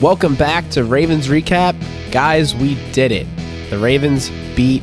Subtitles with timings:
[0.00, 1.80] Welcome back to Ravens Recap.
[2.10, 3.28] Guys, we did it.
[3.70, 4.82] The Ravens beat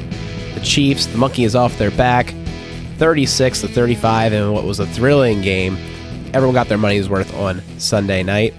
[0.55, 1.05] the Chiefs.
[1.05, 2.33] The monkey is off their back
[2.97, 5.77] 36 to 35 in what was a thrilling game.
[6.33, 8.53] Everyone got their money's worth on Sunday night.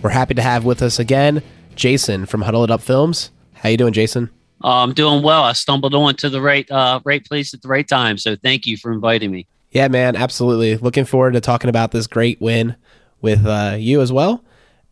[0.00, 1.42] We're happy to have with us again
[1.76, 3.30] Jason from Huddle It Up Films.
[3.52, 4.30] How you doing, Jason?
[4.62, 5.42] I'm doing well.
[5.42, 8.16] I stumbled on to the right uh, right place at the right time.
[8.16, 9.46] So thank you for inviting me.
[9.70, 10.78] Yeah, man, absolutely.
[10.78, 12.74] Looking forward to talking about this great win
[13.20, 14.42] with uh, you as well.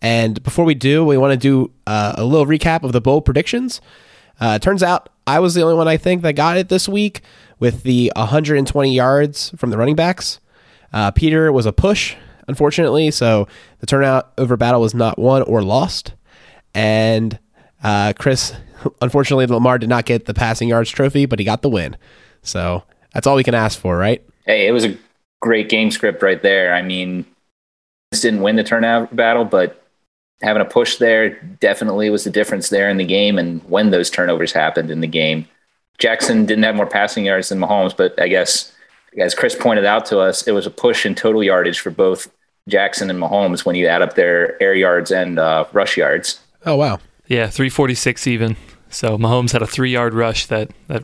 [0.01, 3.21] And before we do, we want to do uh, a little recap of the bowl
[3.21, 3.81] predictions.
[4.41, 7.23] Uh, turns out I was the only one I think that got it this week
[7.59, 10.41] with the 120 yards from the running backs.
[10.93, 12.15] Uh, Peter was a push,
[12.47, 13.49] unfortunately, so
[13.81, 16.15] the turnout over battle was not won or lost.
[16.75, 17.39] And
[17.83, 18.55] uh, Chris,
[19.03, 21.97] unfortunately, Lamar did not get the passing yards trophy, but he got the win.
[22.43, 24.25] So that's all we can ask for, right?
[24.47, 24.97] Hey, it was a
[25.41, 26.75] great game script right there.
[26.75, 27.27] I mean,
[28.11, 29.88] this didn't win the turnout battle, but
[30.41, 34.11] having a push there definitely was the difference there in the game and when those
[34.11, 35.47] turnovers happened in the game.
[35.99, 38.73] Jackson didn't have more passing yards than Mahomes, but I guess
[39.19, 42.31] as Chris pointed out to us, it was a push in total yardage for both
[42.69, 46.41] Jackson and Mahomes when you add up their air yards and uh, rush yards.
[46.65, 47.01] Oh wow.
[47.27, 48.57] Yeah, 346 even.
[48.91, 51.03] So Mahomes had a 3-yard rush that that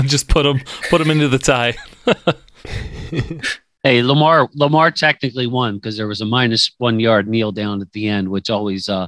[0.02, 1.74] just put him put him into the tie.
[3.86, 7.92] Hey, Lamar Lamar technically won because there was a minus one yard kneel down at
[7.92, 9.06] the end, which always uh,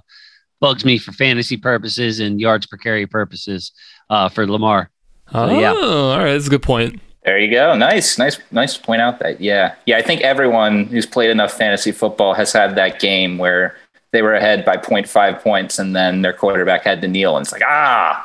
[0.60, 3.72] bugs me for fantasy purposes and yards per carry purposes
[4.08, 4.88] uh, for Lamar.
[5.32, 5.72] So, oh, yeah.
[5.72, 7.00] all right, that's a good point.
[7.24, 7.76] There you go.
[7.76, 9.40] Nice, nice, nice to point out that.
[9.40, 9.96] Yeah, yeah.
[9.96, 13.76] I think everyone who's played enough fantasy football has had that game where
[14.12, 17.50] they were ahead by 0.5 points and then their quarterback had to kneel, and it's
[17.50, 18.24] like ah.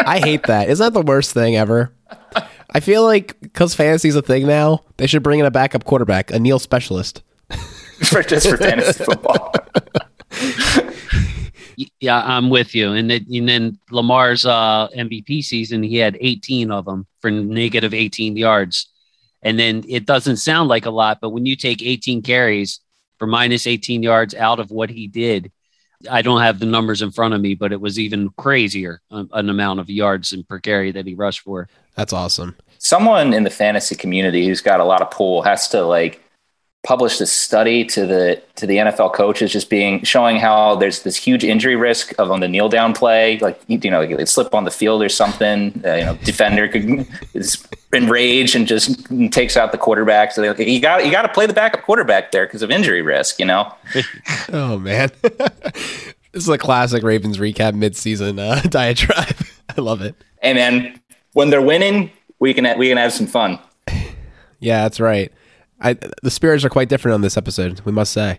[0.00, 0.68] I hate that.
[0.68, 1.94] Isn't that the worst thing ever?
[2.72, 6.30] I feel like because fantasy's a thing now, they should bring in a backup quarterback,
[6.30, 7.22] a kneel specialist.
[8.04, 9.52] for just for fantasy football.
[12.00, 12.92] Yeah, I'm with you.
[12.92, 17.94] And, then and then Lamar's uh, MVP season, he had 18 of them for negative
[17.94, 18.88] 18 yards.
[19.42, 22.80] And then it doesn't sound like a lot, but when you take 18 carries
[23.18, 25.50] for minus 18 yards out of what he did,
[26.10, 29.28] I don't have the numbers in front of me, but it was even crazier um,
[29.32, 31.68] an amount of yards and per carry that he rushed for.
[31.94, 32.56] That's awesome.
[32.78, 36.21] Someone in the fantasy community who's got a lot of pull has to like
[36.82, 41.16] publish this study to the to the NFL coaches, just being showing how there's this
[41.16, 44.64] huge injury risk of on the kneel down play, like you know, they slip on
[44.64, 45.80] the field or something.
[45.84, 50.32] Uh, you know, defender could is enraged and just takes out the quarterback.
[50.32, 52.70] So they like, you got you got to play the backup quarterback there because of
[52.70, 53.38] injury risk.
[53.38, 53.72] You know.
[54.54, 59.36] Oh man, this is a classic Ravens recap mid-season uh, diatribe.
[59.76, 60.14] I love it.
[60.42, 61.00] Hey man,
[61.32, 63.58] when they're winning, we can we can have some fun.
[64.58, 65.32] Yeah, that's right.
[65.82, 68.38] I, the spirits are quite different on this episode, we must say.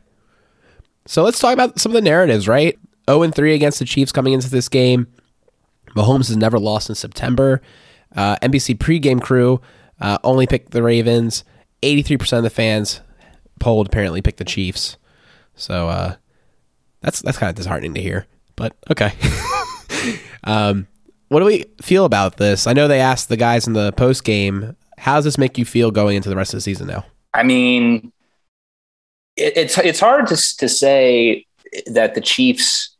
[1.06, 2.80] So let's talk about some of the narratives, right?
[3.10, 5.08] 0 and 3 against the Chiefs coming into this game.
[5.96, 7.62] Mahomes has never lost in September.
[8.16, 9.62] Uh, NBC pregame crew
[10.00, 11.44] uh, only picked the Ravens.
[11.82, 13.02] 83% of the fans
[13.60, 14.98] polled apparently picked the Chiefs.
[15.56, 16.16] So uh,
[17.02, 19.14] that's that's kind of disheartening to hear, but okay.
[20.46, 20.88] um,
[21.28, 22.66] what do we feel about this?
[22.66, 25.66] I know they asked the guys in the post game, how does this make you
[25.66, 27.06] feel going into the rest of the season now?
[27.34, 28.12] I mean,
[29.36, 31.46] it, it's it's hard to to say
[31.88, 32.96] that the Chiefs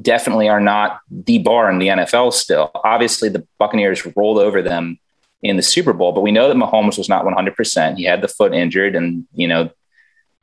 [0.00, 2.70] definitely are not the bar in the NFL still.
[2.74, 4.98] Obviously, the Buccaneers rolled over them
[5.42, 7.96] in the Super Bowl, but we know that Mahomes was not 100%.
[7.96, 9.70] He had the foot injured, and you know,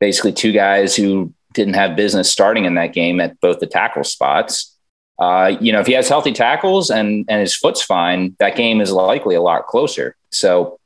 [0.00, 4.04] basically two guys who didn't have business starting in that game at both the tackle
[4.04, 4.76] spots.
[5.18, 8.80] Uh, you know, if he has healthy tackles and and his foot's fine, that game
[8.80, 10.16] is likely a lot closer.
[10.30, 10.78] So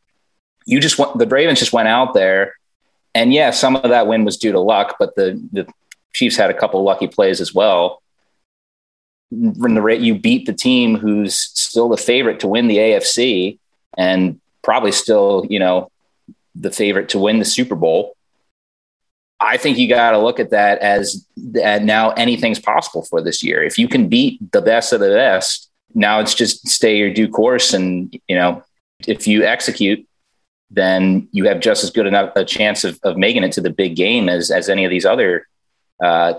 [0.68, 2.54] you just want the Ravens just went out there,
[3.14, 5.66] and yeah, some of that win was due to luck, but the the
[6.12, 8.02] Chiefs had a couple lucky plays as well.
[9.30, 13.58] When the rate you beat the team who's still the favorite to win the AFC
[13.96, 15.90] and probably still, you know,
[16.54, 18.14] the favorite to win the Super Bowl.
[19.40, 23.42] I think you got to look at that as that now anything's possible for this
[23.42, 23.62] year.
[23.62, 27.28] If you can beat the best of the best, now it's just stay your due
[27.28, 27.72] course.
[27.72, 28.64] And, you know,
[29.06, 30.06] if you execute,
[30.70, 33.70] then you have just as good enough a chance of, of making it to the
[33.70, 35.46] big game as, as any of these other
[36.02, 36.34] uh,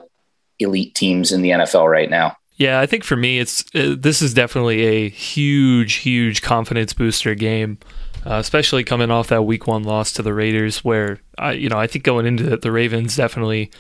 [0.60, 2.36] elite teams in the NFL right now.
[2.58, 7.34] Yeah, I think for me, it's uh, this is definitely a huge, huge confidence booster
[7.34, 7.78] game,
[8.26, 11.80] uh, especially coming off that Week One loss to the Raiders, where I, you know,
[11.80, 13.72] I think going into it, the Ravens definitely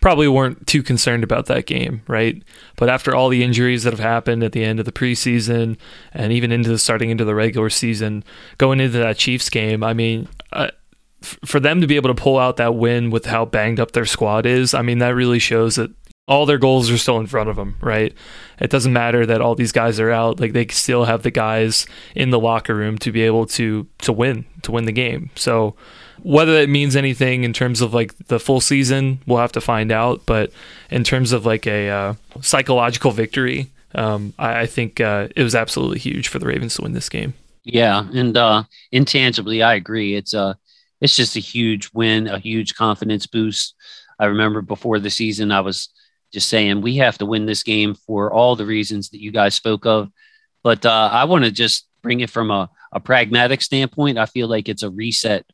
[0.00, 2.42] probably weren't too concerned about that game, right?
[2.76, 5.76] But after all the injuries that have happened at the end of the preseason
[6.12, 8.24] and even into the starting into the regular season,
[8.58, 10.28] going into that Chiefs game, I mean.
[10.52, 10.70] Uh,
[11.42, 14.04] for them to be able to pull out that win with how banged up their
[14.04, 15.90] squad is, I mean, that really shows that
[16.26, 18.14] all their goals are still in front of them, right?
[18.58, 21.86] It doesn't matter that all these guys are out; like they still have the guys
[22.14, 25.30] in the locker room to be able to to win, to win the game.
[25.34, 25.76] So
[26.24, 29.92] whether it means anything in terms of like the full season, we'll have to find
[29.92, 30.22] out.
[30.26, 30.50] But
[30.90, 35.54] in terms of like a uh, psychological victory, um, I, I, think uh, it was
[35.54, 37.34] absolutely huge for the Ravens to win this game.
[37.62, 40.16] Yeah, and uh, intangibly, I agree.
[40.16, 40.54] It's a uh,
[41.00, 43.74] it's just a huge win, a huge confidence boost.
[44.18, 45.90] I remember before the season, I was
[46.32, 49.54] just saying we have to win this game for all the reasons that you guys
[49.54, 50.08] spoke of.
[50.62, 54.16] But uh, I want to just bring it from a, a pragmatic standpoint.
[54.16, 55.44] I feel like it's a reset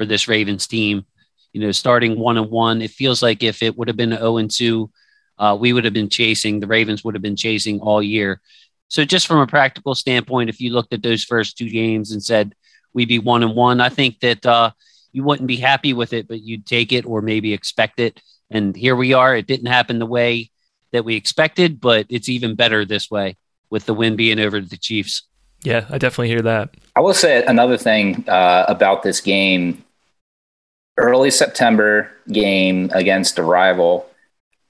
[0.00, 1.04] for this Ravens team.
[1.52, 4.38] You know, starting one and one, it feels like if it would have been 0
[4.38, 4.90] and 2,
[5.38, 8.40] uh, we would have been chasing, the Ravens would have been chasing all year.
[8.88, 12.24] So, just from a practical standpoint, if you looked at those first two games and
[12.24, 12.54] said
[12.94, 14.70] we'd be one and one, I think that uh,
[15.12, 18.22] you wouldn't be happy with it, but you'd take it or maybe expect it.
[18.50, 19.36] And here we are.
[19.36, 20.50] It didn't happen the way
[20.92, 23.36] that we expected, but it's even better this way
[23.68, 25.24] with the win being over the Chiefs.
[25.62, 26.70] Yeah, I definitely hear that.
[26.96, 29.84] I will say another thing uh, about this game
[31.00, 34.06] early September game against a rival.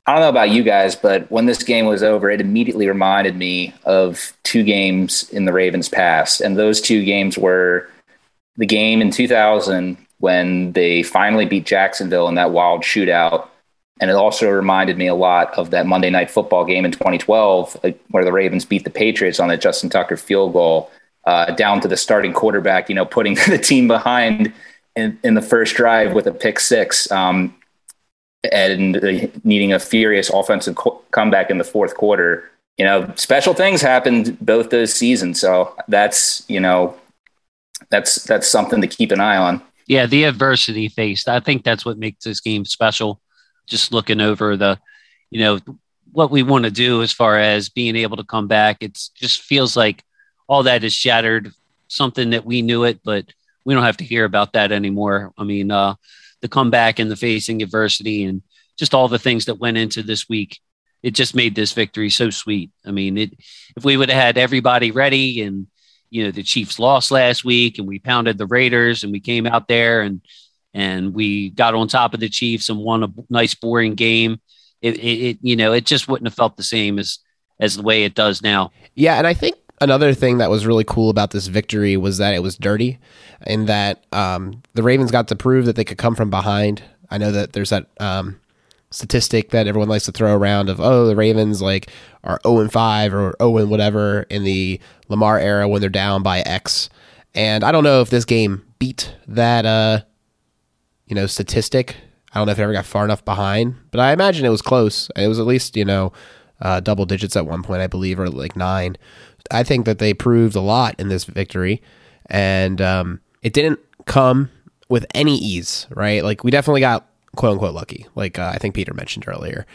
[0.07, 3.37] I don't know about you guys, but when this game was over, it immediately reminded
[3.37, 6.41] me of two games in the Ravens past.
[6.41, 7.89] And those two games were
[8.57, 13.49] the game in 2000 when they finally beat Jacksonville in that wild shootout.
[14.01, 17.77] And it also reminded me a lot of that Monday night football game in 2012,
[18.11, 20.91] where the Ravens beat the Patriots on that Justin Tucker field goal,
[21.25, 24.53] uh, down to the starting quarterback, you know, putting the team behind
[25.01, 27.55] in, in the first drive with a pick six um,
[28.53, 32.51] and needing a furious offensive co- comeback in the fourth quarter.
[32.79, 36.97] You know, special things happened both those seasons, so that's you know
[37.91, 39.63] that's that's something to keep an eye on.
[39.87, 41.29] Yeah, the adversity faced.
[41.29, 43.21] I think that's what makes this game special.
[43.67, 44.79] Just looking over the,
[45.31, 45.59] you know,
[46.13, 48.79] what we want to do as far as being able to come back.
[48.81, 50.05] It just feels like
[50.49, 51.53] all that is shattered.
[51.89, 53.27] Something that we knew it, but
[53.65, 55.33] we don't have to hear about that anymore.
[55.37, 55.95] I mean, uh,
[56.41, 58.43] the comeback and the facing adversity and
[58.79, 60.59] just all the things that went into this week,
[61.03, 62.71] it just made this victory so sweet.
[62.87, 63.33] I mean, it,
[63.77, 65.67] if we would have had everybody ready and,
[66.09, 69.47] you know, the Chiefs lost last week and we pounded the Raiders and we came
[69.47, 70.23] out there and,
[70.73, 74.41] and we got on top of the Chiefs and won a nice boring game.
[74.81, 77.19] It, it, it you know, it just wouldn't have felt the same as,
[77.61, 78.73] as the way it does now.
[78.95, 79.17] Yeah.
[79.17, 82.43] And I think another thing that was really cool about this victory was that it
[82.43, 82.99] was dirty
[83.47, 86.83] in that um, the Ravens got to prove that they could come from behind.
[87.11, 88.39] I know that there's that um,
[88.91, 91.91] statistic that everyone likes to throw around of oh the Ravens like
[92.25, 96.23] are 0 and 5 or 0 and whatever in the Lamar era when they're down
[96.23, 96.91] by X.
[97.35, 100.01] And I don't know if this game beat that uh,
[101.07, 101.97] you know statistic.
[102.33, 104.63] I don't know if it ever got far enough behind, but I imagine it was
[104.63, 105.11] close.
[105.17, 106.13] It was at least you know
[106.61, 108.97] uh, double digits at one point, I believe, or like nine.
[109.51, 111.83] I think that they proved a lot in this victory,
[112.27, 114.51] and um, it didn't come
[114.89, 116.23] with any ease, right?
[116.23, 119.67] Like we definitely got quote unquote lucky, like uh, I think Peter mentioned earlier.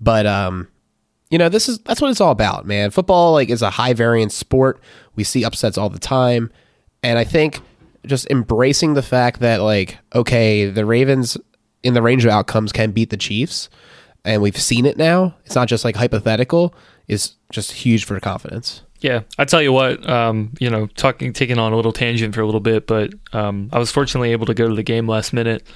[0.00, 0.68] But um,
[1.30, 2.90] you know, this is that's what it's all about, man.
[2.90, 4.80] Football like is a high variance sport.
[5.14, 6.50] We see upsets all the time,
[7.02, 7.60] and I think
[8.04, 11.36] just embracing the fact that like okay, the Ravens
[11.82, 13.68] in the range of outcomes can beat the Chiefs,
[14.24, 15.34] and we've seen it now.
[15.44, 16.74] It's not just like hypothetical.
[17.08, 18.82] Is just huge for confidence.
[19.02, 22.40] Yeah, I tell you what, um, you know, talking, taking on a little tangent for
[22.40, 25.32] a little bit, but um, I was fortunately able to go to the game last
[25.32, 25.66] minute,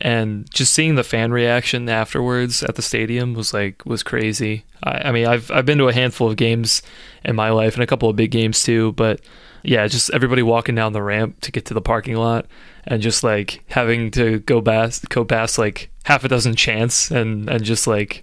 [0.00, 4.64] and just seeing the fan reaction afterwards at the stadium was like was crazy.
[4.84, 6.80] I, I mean, I've I've been to a handful of games
[7.24, 9.20] in my life and a couple of big games too, but
[9.64, 12.46] yeah, just everybody walking down the ramp to get to the parking lot
[12.84, 17.50] and just like having to go past go past like half a dozen chants and
[17.50, 18.22] and just like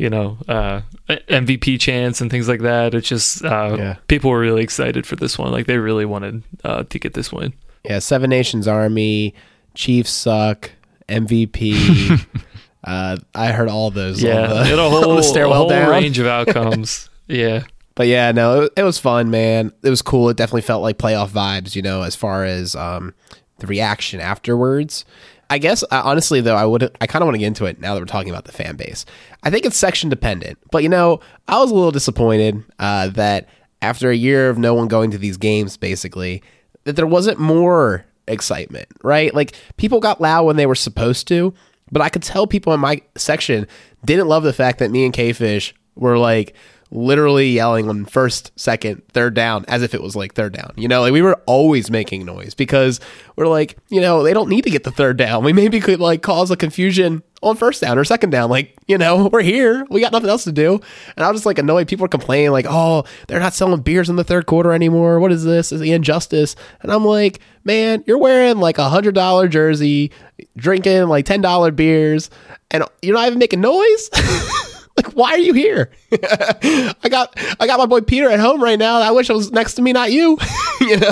[0.00, 2.94] you know uh, MVP chants and things like that.
[2.94, 3.96] It's just uh, yeah.
[4.08, 5.52] people were really excited for this one.
[5.52, 7.52] Like they really wanted uh, to get this win.
[7.84, 9.34] Yeah, Seven Nations Army,
[9.74, 10.72] Chiefs suck,
[11.08, 12.26] MVP.
[12.82, 14.22] Uh, I heard all those.
[14.22, 15.90] Yeah, the, it a whole, a whole down.
[15.90, 17.10] range of outcomes.
[17.28, 17.64] yeah.
[17.94, 19.70] But yeah, no, it, it, was fun, man.
[19.82, 20.30] It was cool.
[20.30, 23.12] It definitely felt like playoff vibes, you know, as far as um,
[23.58, 25.04] the reaction afterwards.
[25.50, 27.80] I guess uh, honestly though, I would I kind of want to get into it
[27.80, 29.04] now that we're talking about the fan base.
[29.42, 33.48] I think it's section dependent, but you know, I was a little disappointed uh, that
[33.82, 36.42] after a year of no one going to these games, basically,
[36.84, 38.86] that there wasn't more excitement.
[39.02, 39.34] Right?
[39.34, 41.52] Like people got loud when they were supposed to,
[41.90, 43.66] but I could tell people in my section
[44.04, 46.54] didn't love the fact that me and K Fish were like
[46.92, 50.72] literally yelling on first, second, third down as if it was like third down.
[50.76, 53.00] You know, like we were always making noise because
[53.36, 55.44] we're like, you know, they don't need to get the third down.
[55.44, 58.50] We maybe could like cause a confusion on first down or second down.
[58.50, 59.86] Like, you know, we're here.
[59.90, 60.80] We got nothing else to do.
[61.16, 61.88] And I was just like annoyed.
[61.88, 65.20] People were complaining, like, oh, they're not selling beers in the third quarter anymore.
[65.20, 65.72] What is this?
[65.72, 66.56] Is the injustice?
[66.82, 70.10] And I'm like, man, you're wearing like a hundred dollar jersey,
[70.56, 72.30] drinking like ten dollar beers,
[72.70, 74.10] and you're not even making noise.
[75.04, 75.90] like, why are you here?
[76.12, 79.00] I got I got my boy Peter at home right now.
[79.00, 80.38] I wish I was next to me, not you.
[80.80, 81.10] you know,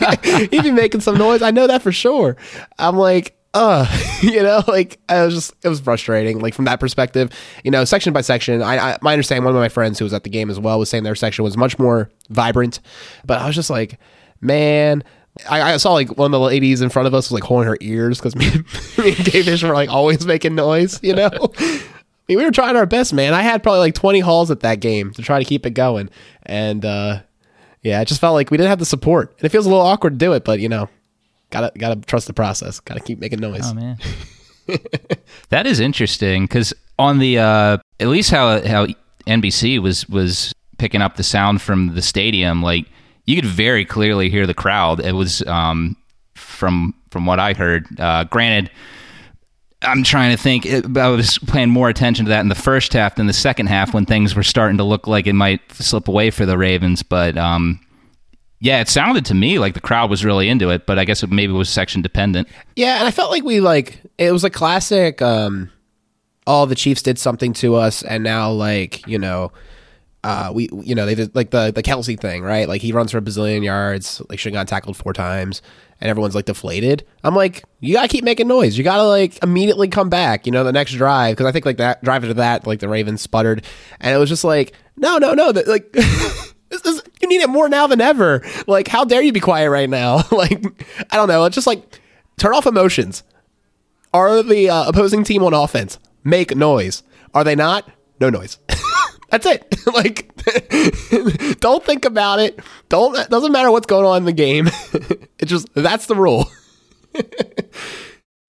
[0.00, 1.42] like, he'd be making some noise.
[1.42, 2.36] I know that for sure.
[2.78, 3.86] I'm like, uh,
[4.22, 6.40] you know, like I was just, it was frustrating.
[6.40, 7.30] Like from that perspective,
[7.64, 10.14] you know, section by section, I, I, my understanding, one of my friends who was
[10.14, 12.80] at the game as well was saying their section was much more vibrant,
[13.24, 13.98] but I was just like,
[14.40, 15.04] man,
[15.48, 17.68] I, I saw like one of the ladies in front of us was like holding
[17.68, 18.50] her ears because me,
[19.02, 21.30] me and Davis were like always making noise, you know?
[22.22, 23.34] I mean, we were trying our best, man.
[23.34, 26.08] I had probably like 20 hauls at that game to try to keep it going.
[26.44, 27.22] And, uh,
[27.82, 29.34] yeah, it just felt like we didn't have the support.
[29.36, 30.88] And it feels a little awkward to do it, but you know,
[31.50, 32.80] gotta gotta trust the process.
[32.80, 33.70] Gotta keep making noise.
[33.70, 33.98] Oh man,
[35.50, 38.86] that is interesting because on the uh, at least how how
[39.26, 42.86] NBC was was picking up the sound from the stadium, like
[43.26, 45.00] you could very clearly hear the crowd.
[45.00, 45.96] It was um,
[46.34, 47.86] from from what I heard.
[48.00, 48.70] Uh, granted.
[49.82, 50.66] I'm trying to think.
[50.96, 53.94] I was paying more attention to that in the first half than the second half
[53.94, 57.02] when things were starting to look like it might slip away for the Ravens.
[57.02, 57.80] But um,
[58.60, 61.22] yeah, it sounded to me like the crowd was really into it, but I guess
[61.22, 62.48] it maybe was section dependent.
[62.76, 65.20] Yeah, and I felt like we like it was a classic.
[65.20, 65.70] Um,
[66.46, 69.50] all the Chiefs did something to us, and now like you know,
[70.22, 72.68] uh, we you know they did like the the Kelce thing, right?
[72.68, 75.60] Like he runs for a bazillion yards, like should got tackled four times,
[76.02, 77.06] and everyone's like deflated.
[77.22, 78.76] I'm like, you gotta keep making noise.
[78.76, 80.46] You gotta like immediately come back.
[80.46, 82.88] You know, the next drive because I think like that drive to that, like the
[82.88, 83.64] Ravens sputtered,
[84.00, 85.94] and it was just like, no, no, no, that like.
[86.72, 88.42] This is, you need it more now than ever.
[88.66, 90.22] Like, how dare you be quiet right now?
[90.32, 90.64] like,
[91.10, 91.44] I don't know.
[91.44, 92.00] It's just like
[92.38, 93.24] turn off emotions.
[94.14, 95.98] Are the uh, opposing team on offense?
[96.24, 97.02] Make noise.
[97.34, 97.90] Are they not?
[98.20, 98.56] No noise.
[99.32, 99.74] That's it.
[99.94, 100.30] like,
[101.60, 102.60] don't think about it.
[102.90, 103.16] Don't.
[103.16, 104.66] It doesn't matter what's going on in the game.
[105.38, 106.50] it's just that's the rule.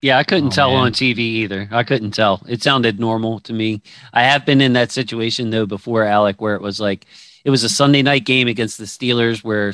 [0.02, 0.80] yeah, I couldn't oh, tell man.
[0.80, 1.70] on TV either.
[1.72, 2.44] I couldn't tell.
[2.50, 3.82] It sounded normal to me.
[4.14, 7.06] I have been in that situation though before, Alex, where it was like
[7.46, 9.72] it was a Sunday night game against the Steelers where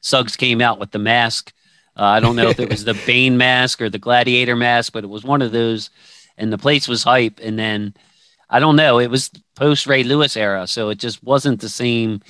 [0.00, 1.52] Suggs came out with the mask.
[1.96, 5.02] Uh, I don't know if it was the Bane mask or the Gladiator mask, but
[5.02, 5.90] it was one of those,
[6.38, 7.40] and the place was hype.
[7.42, 7.94] And then
[8.52, 12.20] I don't know, it was post Ray Lewis era, so it just wasn't the same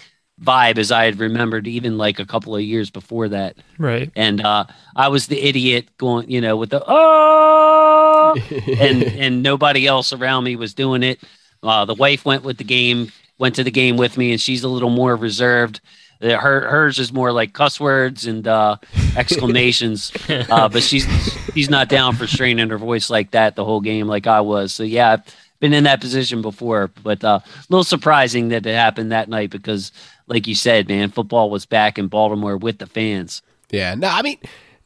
[0.41, 3.57] vibe as I had remembered even like a couple of years before that.
[3.77, 4.11] Right.
[4.17, 4.65] And uh,
[4.97, 8.37] I was the idiot going, you know, with the oh,
[8.79, 11.21] and and nobody else around me was doing it.
[11.63, 14.63] Uh, the wife went with the game went to the game with me, and she's
[14.63, 15.81] a little more reserved.
[16.23, 18.77] Uh, her hers is more like cuss words and uh,
[19.17, 21.05] exclamations, uh, but she's
[21.53, 24.73] she's not down for straining her voice like that the whole game like I was.
[24.73, 25.17] So yeah,
[25.63, 29.49] been in that position before, but uh, a little surprising that it happened that night
[29.51, 29.93] because,
[30.27, 33.43] like you said, man, football was back in Baltimore with the fans.
[33.71, 34.39] Yeah, no, I mean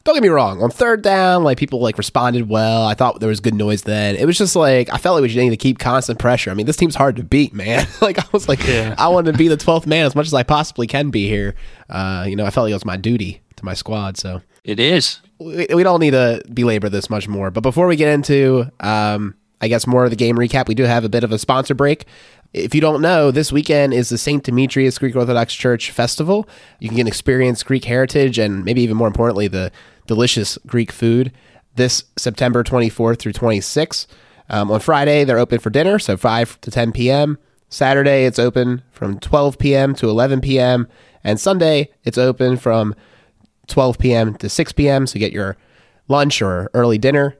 [0.07, 0.63] don't get me wrong.
[0.63, 2.85] On third down, like people like responded well.
[2.85, 4.15] I thought there was good noise then.
[4.15, 6.49] It was just like I felt like we just need to keep constant pressure.
[6.49, 7.85] I mean, this team's hard to beat, man.
[8.01, 8.95] like I was like, yeah.
[8.97, 11.55] I want to be the twelfth man as much as I possibly can be here.
[11.89, 14.15] Uh, you know, I felt like it was my duty to my squad.
[14.15, 15.19] So it is.
[15.39, 17.51] We, we don't need to belabor this much more.
[17.51, 20.83] But before we get into, um, I guess more of the game recap, we do
[20.83, 22.05] have a bit of a sponsor break.
[22.53, 24.43] If you don't know, this weekend is the St.
[24.43, 26.47] Demetrios Greek Orthodox Church Festival.
[26.79, 29.71] You can experience Greek heritage and maybe even more importantly, the
[30.05, 31.31] delicious Greek food
[31.75, 34.07] this September 24th through 26th.
[34.49, 37.37] Um, on Friday, they're open for dinner, so 5 to 10 p.m.
[37.69, 39.93] Saturday, it's open from 12 p.m.
[39.95, 40.87] to 11 p.m.
[41.23, 42.95] And Sunday, it's open from
[43.67, 44.35] 12 p.m.
[44.35, 45.05] to 6 p.m.
[45.05, 45.57] So get your
[46.07, 47.35] lunch or early dinner.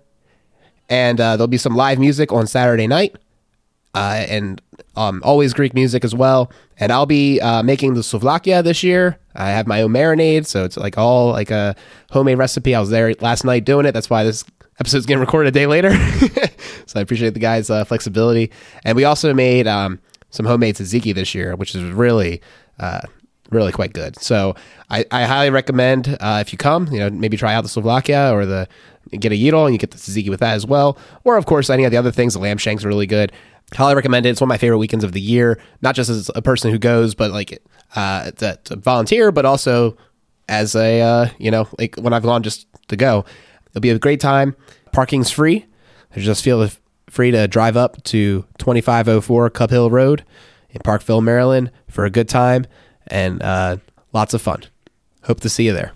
[0.89, 3.15] And uh, there'll be some live music on Saturday night.
[3.93, 4.61] Uh, and
[4.95, 6.51] um, always Greek music as well.
[6.79, 9.17] And I'll be uh, making the souvlakia this year.
[9.35, 11.75] I have my own marinade, so it's like all like a
[12.11, 12.75] homemade recipe.
[12.75, 13.93] I was there last night doing it.
[13.93, 14.43] That's why this
[14.79, 15.91] episode's getting recorded a day later.
[16.85, 18.51] so I appreciate the guys' uh, flexibility.
[18.83, 22.41] And we also made um, some homemade tzatziki this year, which is really,
[22.79, 23.01] uh,
[23.49, 24.19] really quite good.
[24.21, 24.55] So
[24.89, 28.31] I, I highly recommend uh, if you come, you know, maybe try out the souvlakia
[28.31, 28.67] or the
[29.11, 30.97] get a gyro and you get the tzatziki with that as well.
[31.23, 32.33] Or of course, any of the other things.
[32.33, 33.31] The lamb shanks are really good.
[33.73, 34.29] Highly recommend it.
[34.29, 36.79] It's one of my favorite weekends of the year, not just as a person who
[36.79, 37.61] goes, but like
[37.95, 39.97] uh, to, volunteer, but also
[40.49, 43.25] as a uh, you know like when I've gone just to go.
[43.69, 44.55] It'll be a great time.
[44.93, 45.65] Parking's free.
[46.15, 46.67] I just feel
[47.09, 50.23] free to drive up to 2504 Cub Hill Road
[50.69, 52.65] in Parkville, Maryland for a good time
[53.07, 53.77] and uh,
[54.13, 54.63] lots of fun.
[55.23, 55.91] Hope to see you there.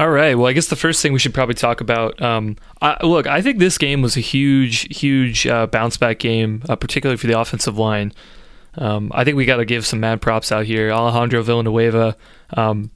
[0.00, 0.36] All right.
[0.36, 2.20] Well, I guess the first thing we should probably talk about.
[2.22, 6.62] Um, I, look, I think this game was a huge, huge uh, bounce back game,
[6.68, 8.12] uh, particularly for the offensive line.
[8.76, 10.92] Um, I think we got to give some mad props out here.
[10.92, 12.16] Alejandro Villanueva,
[12.56, 12.92] um,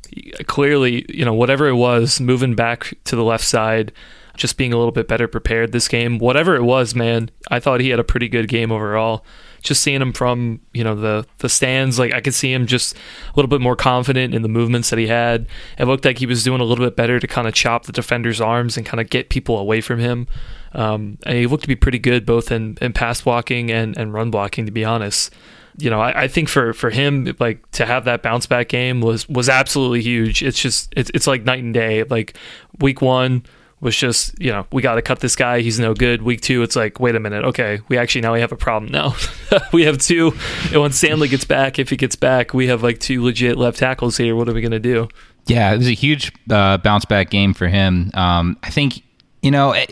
[0.46, 3.90] clearly, you know, whatever it was, moving back to the left side,
[4.36, 6.18] just being a little bit better prepared this game.
[6.18, 9.24] Whatever it was, man, I thought he had a pretty good game overall
[9.62, 12.94] just seeing him from you know the the stands, like I could see him just
[12.94, 15.46] a little bit more confident in the movements that he had.
[15.78, 17.92] It looked like he was doing a little bit better to kind of chop the
[17.92, 20.26] defender's arms and kind of get people away from him.
[20.74, 24.12] Um, and he looked to be pretty good both in, in pass blocking and, and
[24.12, 25.32] run blocking, to be honest.
[25.78, 29.00] You know, I, I think for, for him, like to have that bounce back game
[29.00, 30.42] was was absolutely huge.
[30.42, 32.04] It's just it's it's like night and day.
[32.04, 32.36] Like
[32.78, 33.44] week one,
[33.82, 35.60] was just you know we got to cut this guy.
[35.60, 36.22] He's no good.
[36.22, 37.44] Week two it's like wait a minute.
[37.44, 39.14] Okay we actually now we have a problem now.
[39.72, 40.32] We have two.
[40.72, 43.78] And when stanley gets back if he gets back we have like two legit left
[43.78, 44.34] tackles here.
[44.34, 45.08] What are we going to do?
[45.46, 48.10] Yeah it was a huge uh, bounce back game for him.
[48.14, 49.02] Um, i think
[49.42, 49.86] you know a,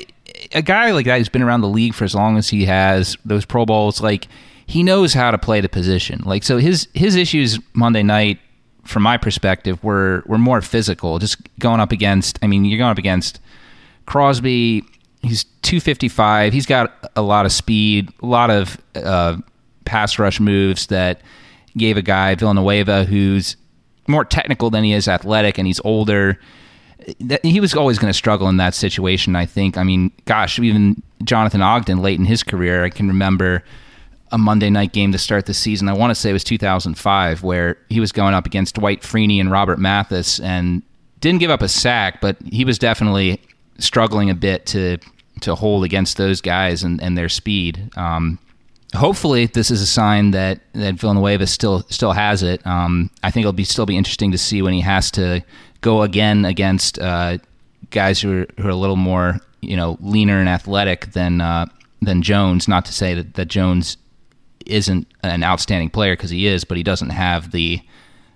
[0.53, 3.19] a guy like that who's been around the league for as long as he has
[3.25, 4.29] those pro bowls like
[4.67, 6.23] he knows how to play the position.
[6.25, 8.39] Like so his his issues monday night
[8.85, 11.19] from my perspective were were more physical.
[11.19, 13.41] Just going up against i mean you're going up against
[14.11, 14.83] Crosby,
[15.23, 16.53] he's 255.
[16.53, 19.37] He's got a lot of speed, a lot of uh,
[19.85, 21.21] pass rush moves that
[21.77, 23.57] gave a guy Villanueva who's
[24.09, 26.41] more technical than he is athletic, and he's older.
[27.45, 29.37] He was always going to struggle in that situation.
[29.37, 29.79] I think.
[29.79, 33.63] I mean, gosh, even Jonathan Ogden late in his career, I can remember
[34.33, 35.89] a Monday night game to start the season.
[35.89, 39.39] I want to say it was 2005, where he was going up against Dwight Freeney
[39.39, 40.83] and Robert Mathis, and
[41.21, 43.41] didn't give up a sack, but he was definitely
[43.81, 44.99] struggling a bit to
[45.41, 47.91] to hold against those guys and, and their speed.
[47.97, 48.39] Um,
[48.95, 52.65] hopefully, this is a sign that that Villanueva still still has it.
[52.67, 55.43] Um, I think it'll be still be interesting to see when he has to
[55.81, 57.39] go again against uh,
[57.91, 61.67] guys who are, who are a little more you know leaner and athletic than uh,
[62.03, 62.69] than Jones.
[62.69, 63.97] Not to say that, that Jones
[64.67, 67.81] isn't an outstanding player because he is, but he doesn't have the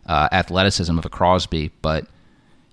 [0.06, 1.70] uh, athleticism of a Crosby.
[1.82, 2.06] But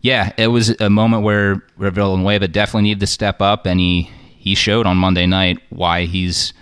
[0.01, 4.09] yeah, it was a moment where, where Villanueva definitely needed to step up, and he,
[4.37, 6.53] he showed on Monday night why he's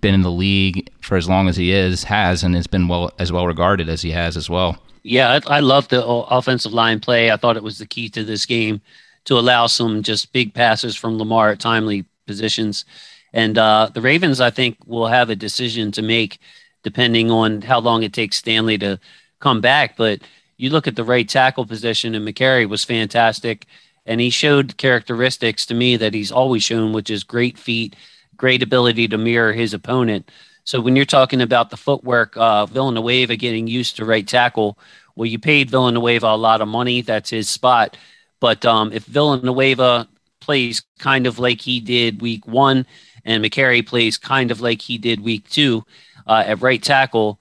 [0.00, 3.10] been in the league for as long as he is, has, and has been well
[3.18, 4.76] as well regarded as he has as well.
[5.04, 7.30] Yeah, I, I love the offensive line play.
[7.30, 8.80] I thought it was the key to this game
[9.24, 12.84] to allow some just big passes from Lamar at timely positions.
[13.32, 16.38] And uh, the Ravens, I think, will have a decision to make
[16.82, 18.98] depending on how long it takes Stanley to
[19.40, 19.96] come back.
[19.96, 20.20] But
[20.62, 23.66] you look at the right tackle position, and Mekari was fantastic.
[24.06, 27.96] And he showed characteristics to me that he's always shown, which is great feet,
[28.36, 30.30] great ability to mirror his opponent.
[30.62, 34.78] So when you're talking about the footwork, uh, Villanueva getting used to right tackle,
[35.16, 37.02] well, you paid Villanueva a lot of money.
[37.02, 37.96] That's his spot.
[38.38, 40.08] But um, if Villanueva
[40.40, 42.86] plays kind of like he did week one,
[43.24, 45.84] and Mekari plays kind of like he did week two
[46.28, 47.40] uh, at right tackle,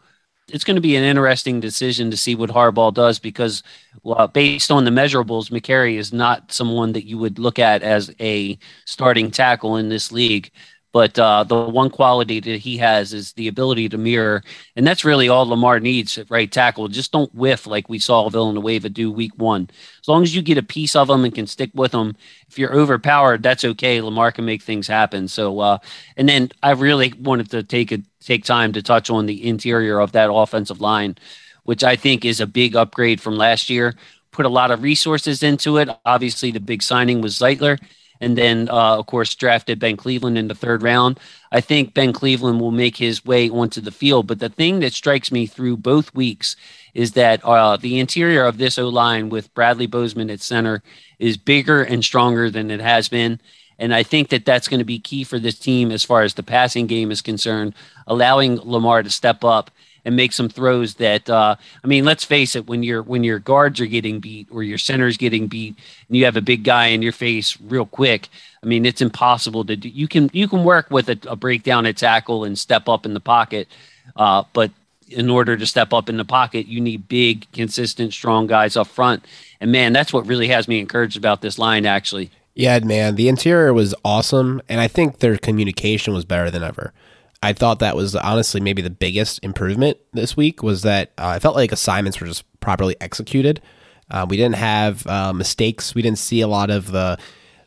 [0.53, 3.63] it's going to be an interesting decision to see what Harbaugh does because,
[4.03, 8.13] well, based on the measurables, Mekari is not someone that you would look at as
[8.19, 10.51] a starting tackle in this league.
[10.93, 14.43] But uh, the one quality that he has is the ability to mirror,
[14.75, 16.89] and that's really all Lamar needs at right tackle.
[16.89, 19.69] Just don't whiff like we saw Villanueva do week one.
[20.01, 22.17] As long as you get a piece of them and can stick with them,
[22.49, 24.01] if you're overpowered, that's okay.
[24.01, 25.29] Lamar can make things happen.
[25.29, 25.77] So, uh,
[26.17, 29.99] and then I really wanted to take a take time to touch on the interior
[29.99, 31.15] of that offensive line,
[31.63, 33.95] which I think is a big upgrade from last year.
[34.31, 35.89] Put a lot of resources into it.
[36.05, 37.79] Obviously, the big signing was Zeitler
[38.21, 41.19] and then uh, of course drafted Ben Cleveland in the third round.
[41.51, 44.27] I think Ben Cleveland will make his way onto the field.
[44.27, 46.55] But the thing that strikes me through both weeks
[46.93, 50.81] is that uh, the interior of this O line with Bradley Bozeman at center
[51.19, 53.41] is bigger and stronger than it has been.
[53.79, 56.35] And I think that that's going to be key for this team as far as
[56.35, 57.73] the passing game is concerned,
[58.05, 59.71] allowing Lamar to step up
[60.05, 63.39] and make some throws that uh, I mean, let's face it, when your when your
[63.39, 65.75] guards are getting beat or your center's getting beat
[66.07, 68.29] and you have a big guy in your face real quick,
[68.63, 69.89] I mean, it's impossible to do.
[69.89, 73.13] You can you can work with a, a breakdown at tackle and step up in
[73.13, 73.67] the pocket,
[74.15, 74.71] uh, but
[75.09, 78.87] in order to step up in the pocket, you need big, consistent, strong guys up
[78.87, 79.25] front.
[79.59, 81.85] And man, that's what really has me encouraged about this line.
[81.85, 86.63] Actually, yeah, man, the interior was awesome, and I think their communication was better than
[86.63, 86.93] ever.
[87.43, 91.39] I thought that was honestly maybe the biggest improvement this week was that uh, I
[91.39, 93.61] felt like assignments were just properly executed.
[94.09, 95.95] Uh, we didn't have uh, mistakes.
[95.95, 97.17] We didn't see a lot of the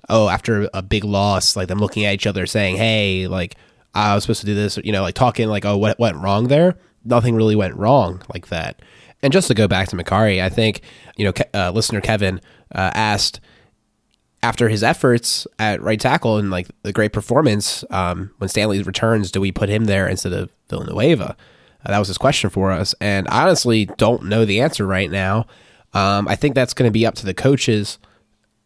[0.09, 3.55] oh after a big loss like them looking at each other saying hey like
[3.95, 6.49] I was supposed to do this you know like talking like oh what went wrong
[6.49, 6.77] there.
[7.05, 8.81] nothing really went wrong like that.
[9.23, 10.83] And just to go back to Mekari, I think
[11.17, 12.41] you know, uh, listener Kevin
[12.75, 13.41] uh, asked
[14.45, 19.31] after his efforts at right tackle and like the great performance um, when Stanley returns,
[19.31, 21.35] do we put him there instead of Villanueva?
[21.85, 25.11] Uh, that was his question for us, and I honestly don't know the answer right
[25.11, 25.47] now.
[25.95, 27.99] Um, I think that's going to be up to the coaches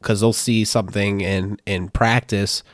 [0.01, 2.64] because they'll see something in in practice.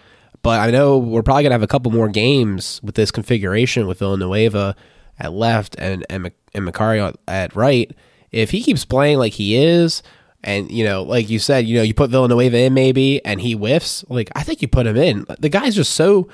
[0.42, 3.86] But I know we're probably going to have a couple more games with this configuration
[3.86, 4.76] with Villanueva
[5.18, 7.94] at left and and, and Mekari at right.
[8.32, 10.02] If he keeps playing like he is,
[10.44, 13.54] and you know, like you said, you know, you put Villanueva in maybe, and he
[13.54, 14.04] whiffs.
[14.08, 15.26] Like I think you put him in.
[15.40, 16.28] The guy's just so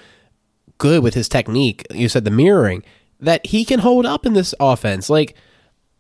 [0.79, 1.87] good with his technique.
[1.90, 2.83] You said the mirroring
[3.20, 5.09] that he can hold up in this offense.
[5.09, 5.37] Like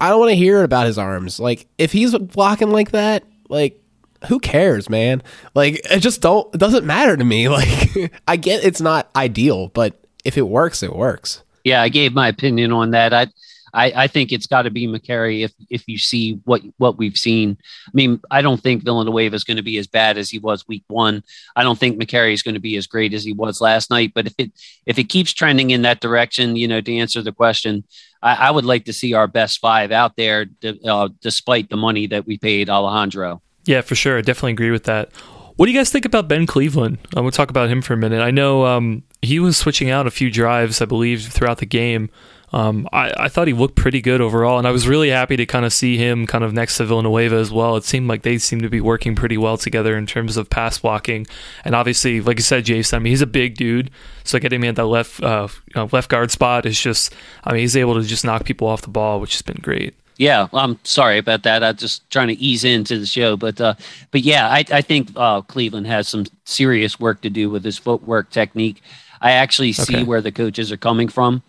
[0.00, 1.38] I don't want to hear about his arms.
[1.38, 3.80] Like if he's blocking like that, like
[4.26, 5.22] who cares, man?
[5.54, 7.48] Like it just don't it doesn't matter to me.
[7.48, 11.42] Like I get it's not ideal, but if it works, it works.
[11.64, 13.12] Yeah, I gave my opinion on that.
[13.12, 13.28] I
[13.72, 17.16] I, I think it's got to be Mekari if if you see what what we've
[17.16, 17.56] seen.
[17.86, 20.66] I mean, I don't think Villanueva is going to be as bad as he was
[20.66, 21.22] week one.
[21.56, 24.12] I don't think Mekari is going to be as great as he was last night.
[24.14, 24.52] But if it
[24.86, 27.84] if it keeps trending in that direction, you know, to answer the question,
[28.22, 30.46] I, I would like to see our best five out there,
[30.84, 33.42] uh, despite the money that we paid Alejandro.
[33.64, 34.18] Yeah, for sure.
[34.18, 35.12] I definitely agree with that.
[35.56, 36.98] What do you guys think about Ben Cleveland?
[37.14, 38.22] I'm going to talk about him for a minute.
[38.22, 42.08] I know um, he was switching out a few drives, I believe, throughout the game.
[42.52, 45.46] Um, I, I, thought he looked pretty good overall, and I was really happy to
[45.46, 47.76] kind of see him kind of next to Villanueva as well.
[47.76, 50.78] It seemed like they seemed to be working pretty well together in terms of pass
[50.78, 51.28] blocking,
[51.64, 53.90] and obviously, like you said, Jason, I mean he's a big dude,
[54.24, 55.46] so getting him at that left uh,
[55.92, 58.88] left guard spot is just, I mean he's able to just knock people off the
[58.88, 59.94] ball, which has been great.
[60.16, 61.62] Yeah, I'm sorry about that.
[61.62, 63.74] I'm just trying to ease into the show, but uh,
[64.10, 67.78] but yeah, I, I think uh, Cleveland has some serious work to do with his
[67.78, 68.82] footwork technique.
[69.20, 70.02] I actually see okay.
[70.02, 71.42] where the coaches are coming from.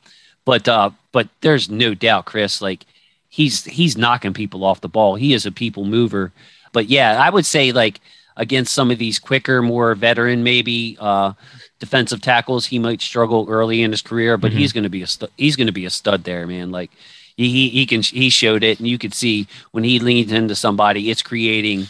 [0.46, 2.62] But uh, but there's no doubt, Chris.
[2.62, 2.86] Like
[3.30, 5.16] he's he's knocking people off the ball.
[5.16, 6.32] He is a people mover.
[6.74, 8.00] But yeah, I would say like
[8.38, 11.34] against some of these quicker, more veteran maybe uh,
[11.80, 14.38] defensive tackles, he might struggle early in his career.
[14.38, 14.60] But mm-hmm.
[14.60, 16.72] he's going to be a stu- he's going to be a stud there, man.
[16.72, 16.92] Like
[17.36, 21.10] he he can he showed it, and you could see when he leans into somebody,
[21.10, 21.88] it's creating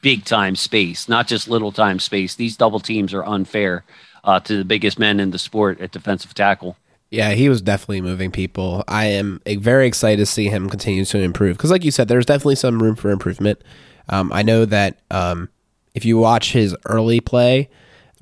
[0.00, 2.34] big time space, not just little time space.
[2.34, 3.84] These double teams are unfair
[4.24, 6.76] uh, to the biggest men in the sport at defensive tackle.
[7.12, 8.84] Yeah, he was definitely moving people.
[8.88, 12.24] I am very excited to see him continue to improve because, like you said, there's
[12.24, 13.60] definitely some room for improvement.
[14.08, 15.50] Um, I know that um,
[15.94, 17.68] if you watch his early play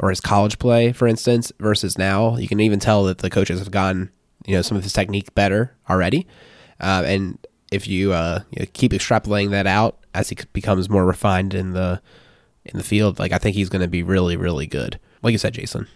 [0.00, 3.60] or his college play, for instance, versus now, you can even tell that the coaches
[3.60, 4.10] have gotten
[4.44, 6.26] you know some of his technique better already.
[6.80, 7.38] Uh, and
[7.70, 11.74] if you, uh, you know, keep extrapolating that out as he becomes more refined in
[11.74, 12.02] the
[12.64, 14.98] in the field, like I think he's going to be really, really good.
[15.22, 15.86] Like you said, Jason.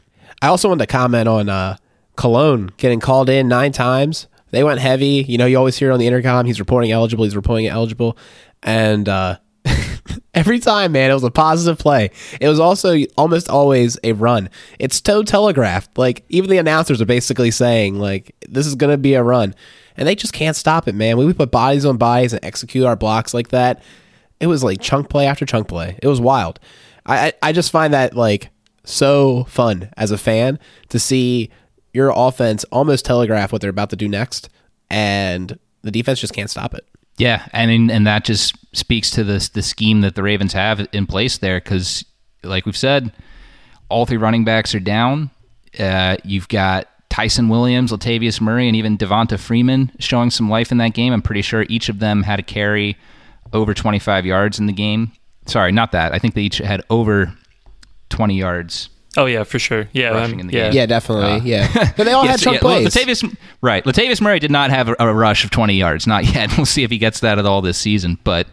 [0.41, 1.77] I also wanted to comment on uh,
[2.17, 4.29] Colon getting called in nine times.
[4.51, 5.25] They went heavy.
[5.27, 8.17] You know, you always hear on the intercom, he's reporting eligible, he's reporting eligible.
[8.63, 9.39] And uh,
[10.35, 12.11] every time, man, it was a positive play.
[12.41, 14.49] It was also almost always a run.
[14.79, 15.99] It's so telegraphed.
[15.99, 19.55] Like, even the announcers are basically saying, like, this is going to be a run.
[19.97, 21.17] And they just can't stop it, man.
[21.17, 23.83] We put bodies on bodies and execute our blocks like that,
[24.41, 25.99] it was like chunk play after chunk play.
[26.03, 26.61] It was wild.
[27.07, 28.51] I, I just find that, like,
[28.85, 30.59] so fun as a fan
[30.91, 31.51] to see
[31.95, 34.51] your offense almost telegraph what they're about to do next,
[34.91, 36.85] and the defense just can't stop it.
[37.17, 41.07] Yeah, and and that just speaks to the the scheme that the Ravens have in
[41.07, 42.05] place there, because
[42.43, 43.13] like we've said,
[43.89, 45.31] all three running backs are down.
[45.79, 50.79] Uh, you've got Ty'Son Williams, Latavius Murray, and even Devonta Freeman showing some life in
[50.79, 51.13] that game.
[51.13, 52.97] I'm pretty sure each of them had a carry
[53.53, 55.13] over 25 yards in the game.
[55.47, 56.13] Sorry, not that.
[56.13, 57.33] I think they each had over
[58.09, 59.89] 20 yards Oh yeah, for sure.
[59.93, 60.65] Yeah, rushing um, in the yeah.
[60.65, 60.73] game.
[60.75, 61.25] Yeah, definitely.
[61.25, 62.95] Uh, yeah, but they all had some yeah, plays.
[62.95, 63.85] Well, Latavius, right?
[63.85, 66.57] Latavius Murray did not have a, a, rush of twenty yards, not yet.
[66.57, 68.19] We'll see if he gets that at all this season.
[68.25, 68.47] But,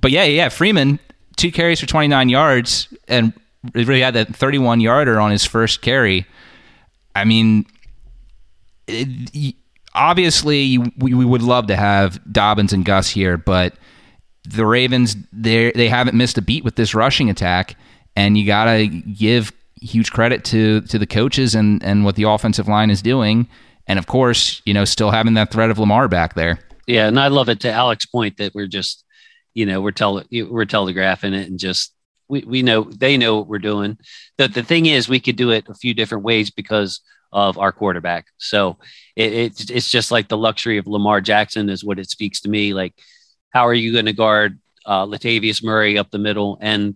[0.00, 0.48] but yeah, yeah.
[0.48, 0.98] Freeman
[1.36, 3.32] two carries for twenty nine yards, and
[3.74, 6.26] he really had that thirty one yarder on his first carry.
[7.14, 7.66] I mean,
[8.86, 9.54] it,
[9.94, 13.74] obviously, we, we would love to have Dobbins and Gus here, but
[14.48, 17.76] the Ravens they they haven't missed a beat with this rushing attack,
[18.14, 22.68] and you gotta give huge credit to to the coaches and and what the offensive
[22.68, 23.48] line is doing,
[23.86, 26.58] and of course, you know, still having that threat of Lamar back there.
[26.86, 29.04] Yeah, and I love it to Alex's point that we're just,
[29.54, 31.92] you know, we're tele we're telegraphing it and just
[32.28, 33.98] we, we know they know what we're doing.
[34.38, 37.00] The the thing is, we could do it a few different ways because
[37.32, 38.26] of our quarterback.
[38.38, 38.78] So
[39.14, 42.48] it, it it's just like the luxury of Lamar Jackson is what it speaks to
[42.48, 42.72] me.
[42.72, 42.94] Like,
[43.50, 46.94] how are you going to guard uh, Latavius Murray up the middle and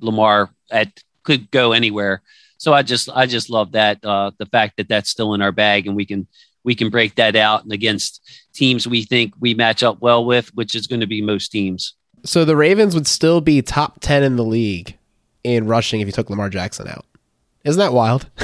[0.00, 2.22] Lamar at could go anywhere.
[2.58, 5.52] So I just I just love that uh, the fact that that's still in our
[5.52, 6.26] bag and we can
[6.64, 8.20] we can break that out and against
[8.52, 11.94] teams we think we match up well with, which is going to be most teams.
[12.24, 14.96] So the Ravens would still be top 10 in the league
[15.42, 17.04] in rushing if you took Lamar Jackson out.
[17.64, 18.28] Isn't that wild?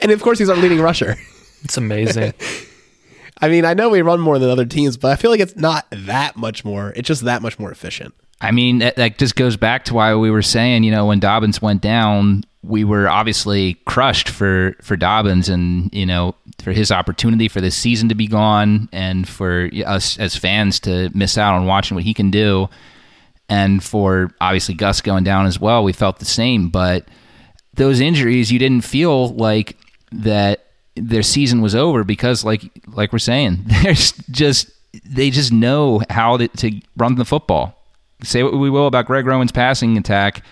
[0.00, 1.16] and of course, he's our leading rusher.
[1.64, 2.34] It's amazing.
[3.40, 5.56] I mean, I know we run more than other teams, but I feel like it's
[5.56, 6.92] not that much more.
[6.94, 8.14] It's just that much more efficient.
[8.40, 11.20] I mean, that, that just goes back to why we were saying, you know, when
[11.20, 16.90] Dobbins went down, we were obviously crushed for for Dobbins and you know for his
[16.90, 21.54] opportunity for this season to be gone and for us as fans to miss out
[21.54, 22.68] on watching what he can do.
[23.48, 26.70] And for obviously Gus going down as well we felt the same.
[26.70, 27.06] But
[27.74, 29.76] those injuries you didn't feel like
[30.12, 30.66] that
[30.96, 34.70] their season was over because like like we're saying there's just
[35.04, 37.73] they just know how to, to run the football
[38.24, 40.42] say what we will about Greg Roman's passing attack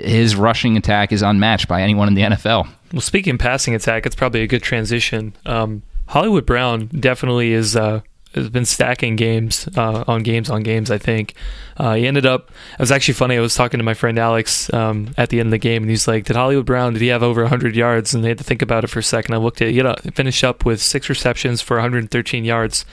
[0.00, 2.68] his rushing attack is unmatched by anyone in the NFL.
[2.92, 5.34] Well, speaking passing attack, it's probably a good transition.
[5.46, 8.00] Um, Hollywood Brown definitely is uh,
[8.34, 10.90] has been stacking games uh, on games on games.
[10.90, 11.34] I think
[11.76, 12.50] uh, he ended up.
[12.72, 13.36] It was actually funny.
[13.36, 15.90] I was talking to my friend Alex um, at the end of the game, and
[15.90, 16.94] he's like, "Did Hollywood Brown?
[16.94, 19.04] Did he have over 100 yards?" And they had to think about it for a
[19.04, 19.34] second.
[19.34, 19.74] I looked at it.
[19.74, 22.84] You know, finished up with six receptions for 113 yards.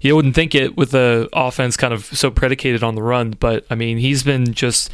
[0.00, 3.66] You wouldn't think it with the offense kind of so predicated on the run, but
[3.70, 4.90] I mean, he's been just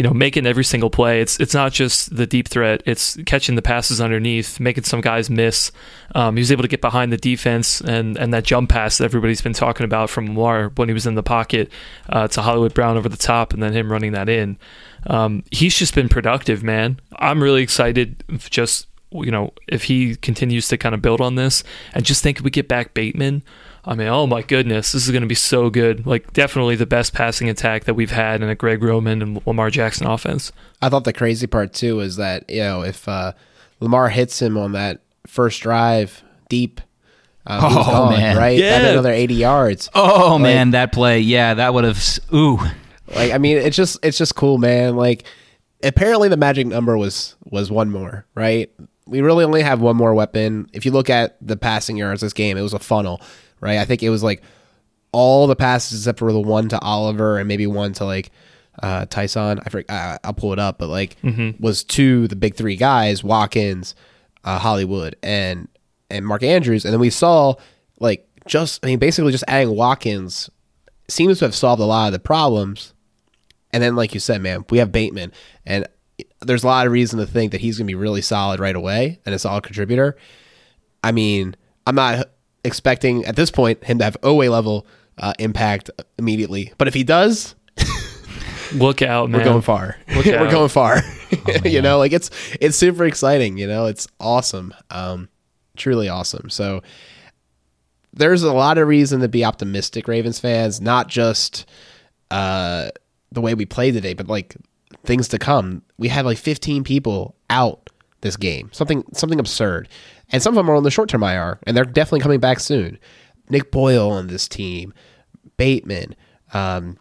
[0.00, 1.20] you know, making every single play.
[1.20, 5.28] It's it's not just the deep threat; it's catching the passes underneath, making some guys
[5.28, 5.72] miss.
[6.14, 9.04] Um, he was able to get behind the defense and and that jump pass that
[9.04, 11.70] everybody's been talking about from Lamar when he was in the pocket
[12.08, 14.58] uh, to Hollywood Brown over the top, and then him running that in.
[15.06, 17.00] Um, he's just been productive, man.
[17.16, 18.24] I'm really excited.
[18.48, 22.40] Just you know, if he continues to kind of build on this, and just think
[22.40, 23.42] we get back Bateman.
[23.84, 26.06] I mean, oh my goodness, this is going to be so good.
[26.06, 29.70] Like, definitely the best passing attack that we've had in a Greg Roman and Lamar
[29.70, 30.52] Jackson offense.
[30.82, 33.32] I thought the crazy part too is that you know if uh,
[33.80, 36.80] Lamar hits him on that first drive deep,
[37.46, 38.58] uh, oh gone, man, right?
[38.58, 39.88] Yeah, another eighty yards.
[39.94, 42.18] Oh like, man, that play, yeah, that would have.
[42.34, 42.58] Ooh,
[43.14, 44.96] like I mean, it's just it's just cool, man.
[44.96, 45.24] Like
[45.82, 48.70] apparently the magic number was was one more, right?
[49.06, 50.68] We really only have one more weapon.
[50.72, 53.20] If you look at the passing yards this game, it was a funnel
[53.60, 53.78] right?
[53.78, 54.42] I think it was like
[55.12, 58.30] all the passes except for the one to Oliver and maybe one to like
[58.82, 59.60] uh, Ty'Son.
[59.64, 61.62] I forget, uh, I'll pull it up, but like mm-hmm.
[61.62, 63.94] was to the big three guys: Watkins,
[64.44, 65.68] uh, Hollywood, and
[66.10, 66.84] and Mark Andrews.
[66.84, 67.54] And then we saw
[67.98, 70.50] like just I mean basically just adding Watkins
[71.08, 72.94] seems to have solved a lot of the problems.
[73.72, 75.32] And then, like you said, man, we have Bateman,
[75.64, 75.86] and
[76.40, 78.74] there's a lot of reason to think that he's going to be really solid right
[78.74, 80.16] away and a solid contributor.
[81.04, 81.54] I mean,
[81.86, 82.30] I'm not
[82.64, 84.86] expecting at this point him to have OA level
[85.18, 86.72] uh, impact immediately.
[86.78, 87.54] But if he does,
[88.74, 89.40] look out, man.
[89.40, 89.96] We're going far.
[90.08, 91.02] We're going far.
[91.32, 93.58] Oh, you know, like it's it's super exciting.
[93.58, 94.74] You know, it's awesome.
[94.90, 95.28] Um,
[95.76, 96.50] truly awesome.
[96.50, 96.82] So
[98.12, 100.80] there's a lot of reason to be optimistic, Ravens fans.
[100.80, 101.66] Not just
[102.30, 102.90] uh,
[103.30, 104.56] the way we play today, but like
[105.04, 105.82] things to come.
[105.98, 108.70] We had like 15 people out this game.
[108.72, 109.88] Something something absurd
[110.32, 112.60] and some of them are on the short term IR, and they're definitely coming back
[112.60, 112.98] soon.
[113.48, 114.94] Nick Boyle on this team,
[115.56, 116.14] Bateman.
[116.52, 116.98] Um,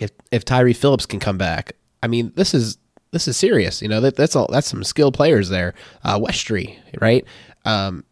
[0.00, 2.78] if if Tyre Phillips can come back, I mean, this is
[3.12, 3.82] this is serious.
[3.82, 5.74] You know, that, that's all that's some skilled players there.
[6.04, 7.24] Uh, Westry, right?
[7.64, 8.04] Um,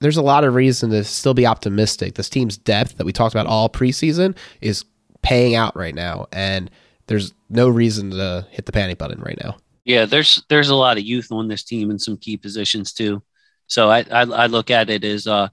[0.00, 2.14] there's a lot of reason to still be optimistic.
[2.14, 4.84] This team's depth that we talked about all preseason is
[5.22, 6.70] paying out right now, and
[7.06, 9.56] there's no reason to hit the panic button right now.
[9.84, 13.22] Yeah, there's there's a lot of youth on this team in some key positions too.
[13.70, 15.48] So I, I, I look at it as, uh,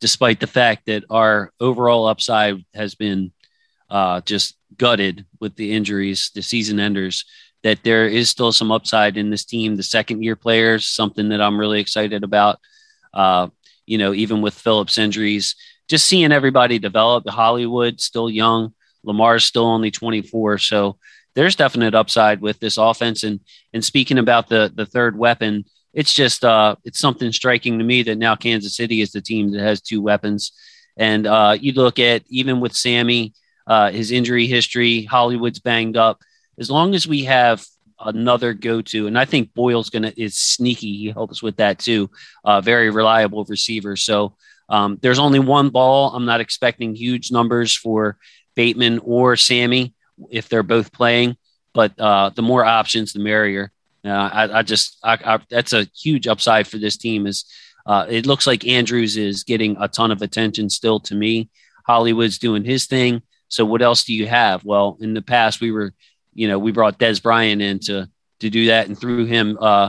[0.00, 3.32] despite the fact that our overall upside has been
[3.90, 7.24] uh, just gutted with the injuries, the season enders,
[7.64, 9.74] that there is still some upside in this team.
[9.74, 12.60] The second year players, something that I'm really excited about.
[13.12, 13.48] Uh,
[13.84, 15.56] you know, even with Phillips injuries,
[15.88, 17.28] just seeing everybody develop.
[17.28, 20.98] Hollywood still young, Lamar's still only 24, so
[21.34, 23.24] there's definite upside with this offense.
[23.24, 23.40] And
[23.72, 25.64] and speaking about the the third weapon,
[25.96, 29.50] it's just uh, it's something striking to me that now Kansas City is the team
[29.52, 30.52] that has two weapons.
[30.98, 33.32] And uh, you look at even with Sammy,
[33.66, 36.20] uh, his injury history, Hollywood's banged up.
[36.58, 37.64] As long as we have
[37.98, 40.98] another go-to, and I think Boyle's gonna is sneaky.
[40.98, 42.10] He helps with that too.
[42.44, 43.96] Uh, very reliable receiver.
[43.96, 44.36] So
[44.68, 46.14] um, there's only one ball.
[46.14, 48.18] I'm not expecting huge numbers for
[48.54, 49.94] Bateman or Sammy
[50.30, 51.38] if they're both playing,
[51.72, 53.72] but uh, the more options, the merrier.
[54.06, 57.26] Uh, I, I, just I, I, that's a huge upside for this team.
[57.26, 57.44] Is
[57.86, 61.50] uh, it looks like Andrews is getting a ton of attention still to me.
[61.86, 63.22] Hollywood's doing his thing.
[63.48, 64.64] So what else do you have?
[64.64, 65.94] Well, in the past we were,
[66.34, 68.08] you know, we brought Dez Bryant in to
[68.40, 69.88] to do that and threw him uh,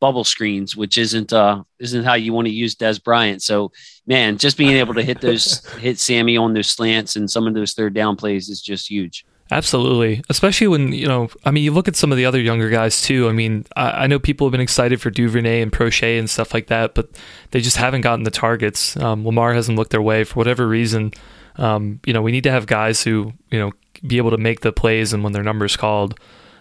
[0.00, 3.42] bubble screens, which isn't uh, isn't how you want to use Dez Bryant.
[3.42, 3.72] So,
[4.06, 7.54] man, just being able to hit those hit Sammy on those slants and some of
[7.54, 9.24] those third down plays is just huge.
[9.50, 11.28] Absolutely, especially when you know.
[11.44, 13.28] I mean, you look at some of the other younger guys too.
[13.28, 16.52] I mean, I, I know people have been excited for Duvernay and Proche and stuff
[16.52, 17.10] like that, but
[17.52, 18.96] they just haven't gotten the targets.
[18.96, 21.12] Um, Lamar hasn't looked their way for whatever reason.
[21.56, 23.72] Um, you know, we need to have guys who you know
[24.04, 26.18] be able to make the plays and when their numbers called.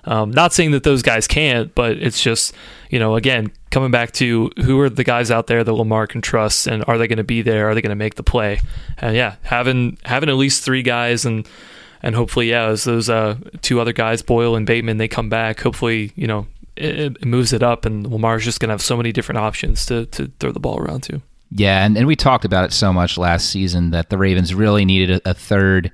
[0.07, 2.53] Um, not saying that those guys can't, but it's just,
[2.91, 6.21] you know, again, coming back to who are the guys out there that Lamar can
[6.21, 7.67] trust and are they going to be there?
[7.67, 8.59] Are they going to make the play?
[8.99, 11.47] And yeah, having having at least three guys and
[12.05, 15.59] and hopefully, yeah, as those uh, two other guys, Boyle and Bateman, they come back.
[15.59, 18.95] Hopefully, you know, it, it moves it up, and Lamar's just going to have so
[18.95, 21.19] many different options to to throw the ball around to.
[21.49, 24.85] Yeah, and, and we talked about it so much last season that the Ravens really
[24.85, 25.91] needed a, a third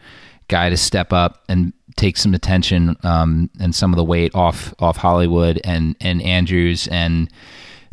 [0.50, 4.74] guy to step up and take some attention um, and some of the weight off
[4.80, 7.30] off Hollywood and and Andrews and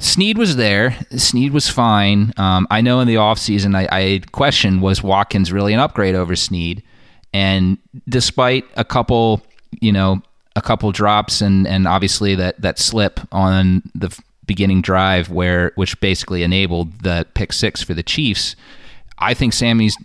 [0.00, 0.96] Sneed was there.
[1.16, 2.32] Sneed was fine.
[2.36, 6.34] Um, I know in the offseason I, I questioned was Watkins really an upgrade over
[6.34, 6.82] Sneed,
[7.38, 9.40] and despite a couple,
[9.80, 10.20] you know,
[10.56, 14.10] a couple drops and and obviously that that slip on the
[14.44, 18.56] beginning drive where which basically enabled the pick six for the Chiefs.
[19.18, 19.96] I think Sammy's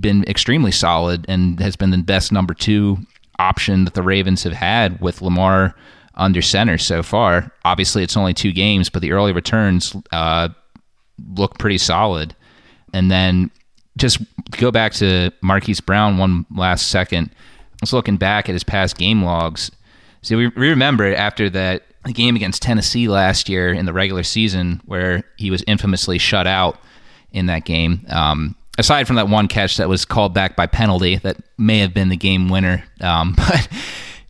[0.00, 2.98] been extremely solid and has been the best number two
[3.40, 5.74] option that the Ravens have had with Lamar
[6.14, 7.50] under center so far.
[7.64, 10.48] Obviously, it's only two games, but the early returns uh,
[11.34, 12.34] look pretty solid.
[12.92, 13.50] And then
[13.96, 14.18] just
[14.52, 17.30] go back to Marquise Brown one last second.
[17.32, 19.70] I was looking back at his past game logs.
[20.22, 21.82] So we, remember after that
[22.12, 26.78] game against Tennessee last year in the regular season, where he was infamously shut out
[27.32, 28.04] in that game.
[28.08, 31.94] Um, aside from that one catch that was called back by penalty, that may have
[31.94, 32.84] been the game winner.
[33.00, 33.68] Um, but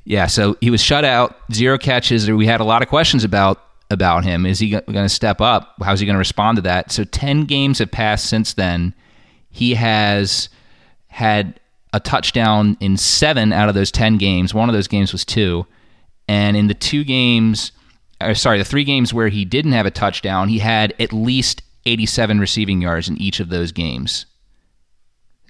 [0.05, 2.31] yeah, so he was shut out, zero catches.
[2.31, 4.47] We had a lot of questions about about him.
[4.47, 5.77] Is he going to step up?
[5.81, 6.91] How's he going to respond to that?
[6.91, 8.95] So ten games have passed since then
[9.57, 10.51] he has
[11.07, 11.59] had
[11.95, 14.53] a touchdown in seven out of those 10 games.
[14.53, 15.67] One of those games was two.
[16.29, 17.73] And in the two games,
[18.21, 21.63] or sorry, the three games where he didn't have a touchdown, he had at least
[21.87, 24.27] 87 receiving yards in each of those games.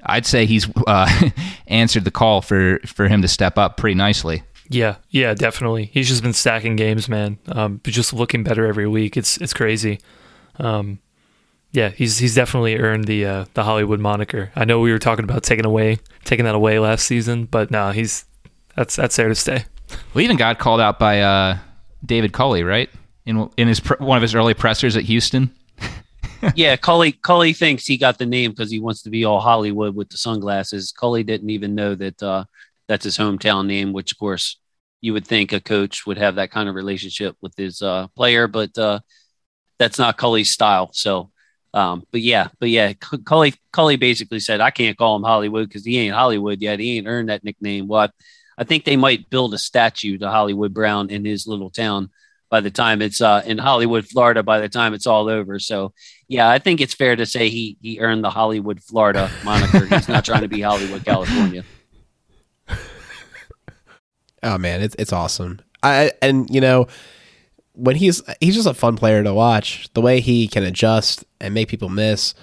[0.05, 1.31] I'd say he's uh,
[1.67, 4.45] answered the call for, for him to step up pretty nicely.
[4.69, 5.87] Yeah, yeah, definitely.
[5.93, 7.39] He's just been stacking games, man.
[7.49, 9.17] Um, just looking better every week.
[9.17, 10.01] It's it's crazy.
[10.59, 10.99] Um,
[11.77, 14.51] yeah, he's he's definitely earned the uh, the Hollywood moniker.
[14.57, 17.91] I know we were talking about taking away taking that away last season, but no,
[17.91, 18.25] he's
[18.75, 19.67] that's that's there to stay.
[20.15, 21.59] We even got called out by uh,
[22.03, 22.89] David Culley, right?
[23.27, 25.55] In in his one of his early pressers at Houston.
[26.55, 29.95] yeah, Culley Culley thinks he got the name because he wants to be all Hollywood
[29.95, 30.93] with the sunglasses.
[30.93, 32.45] Culley didn't even know that uh,
[32.89, 34.59] that's his hometown name, which of course
[35.03, 38.49] you would think a coach would have that kind of relationship with his uh, player,
[38.49, 39.01] but uh,
[39.79, 40.89] that's not Culley's style.
[40.95, 41.31] So
[41.77, 45.85] um, but yeah, but yeah, Culley Culley basically said I can't call him Hollywood because
[45.85, 46.81] he ain't Hollywood yet.
[46.81, 47.87] He ain't earned that nickname.
[47.87, 48.09] Well, I,
[48.57, 52.09] I, think they might build a statue to Hollywood Brown in his little town
[52.49, 54.43] by the time it's uh, in Hollywood, Florida.
[54.43, 55.93] By the time it's all over, so
[56.29, 59.85] yeah, I think it's fair to say he he earned the Hollywood, Florida moniker.
[59.85, 61.63] He's not trying to be Hollywood, California.
[64.43, 65.61] Oh man, it's it's awesome.
[65.83, 66.87] I and you know
[67.77, 69.89] when he's he's just a fun player to watch.
[69.95, 72.35] The way he can adjust and make people miss,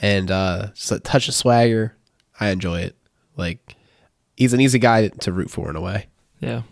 [0.00, 1.96] and uh, just a touch of swagger,
[2.40, 2.96] I enjoy it.
[3.36, 3.76] Like
[4.36, 6.06] he's an easy guy to root for in a way.
[6.40, 6.62] Yeah.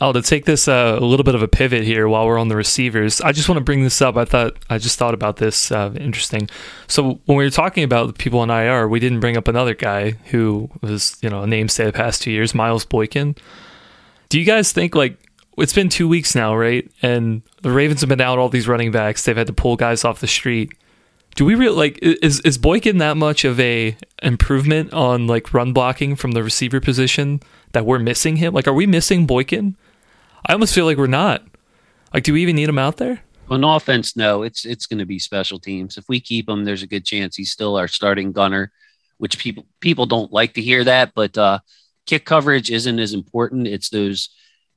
[0.00, 2.48] Oh, to take this uh, a little bit of a pivot here while we're on
[2.48, 4.16] the receivers, I just want to bring this up.
[4.16, 5.72] I thought I just thought about this.
[5.72, 6.48] Uh, interesting.
[6.86, 10.12] So when we were talking about people on IR, we didn't bring up another guy
[10.26, 13.34] who was you know a namesake the past two years, Miles Boykin.
[14.28, 15.18] Do you guys think like
[15.58, 16.90] it's been two weeks now, right?
[17.02, 19.24] And the Ravens have been out all these running backs.
[19.24, 20.72] They've had to pull guys off the street.
[21.34, 25.72] Do we really like is is Boykin that much of a improvement on like run
[25.72, 27.40] blocking from the receiver position
[27.72, 28.54] that we're missing him?
[28.54, 29.76] Like, are we missing Boykin?
[30.46, 31.44] I almost feel like we're not.
[32.12, 33.22] Like, do we even need him out there?
[33.50, 34.42] On offense, no.
[34.42, 35.96] It's it's going to be special teams.
[35.96, 38.72] If we keep him, there's a good chance he's still our starting gunner,
[39.18, 41.12] which people people don't like to hear that.
[41.14, 41.60] But uh,
[42.06, 43.66] kick coverage isn't as important.
[43.66, 44.30] It's those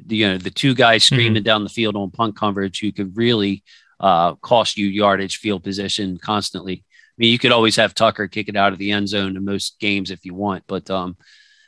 [0.08, 1.44] you know the two guys screaming mm-hmm.
[1.44, 3.64] down the field on punt coverage who could really
[4.00, 6.84] uh, cost you yardage, field position constantly.
[6.84, 9.46] I mean, you could always have Tucker kick it out of the end zone in
[9.46, 11.18] most games if you want, but um,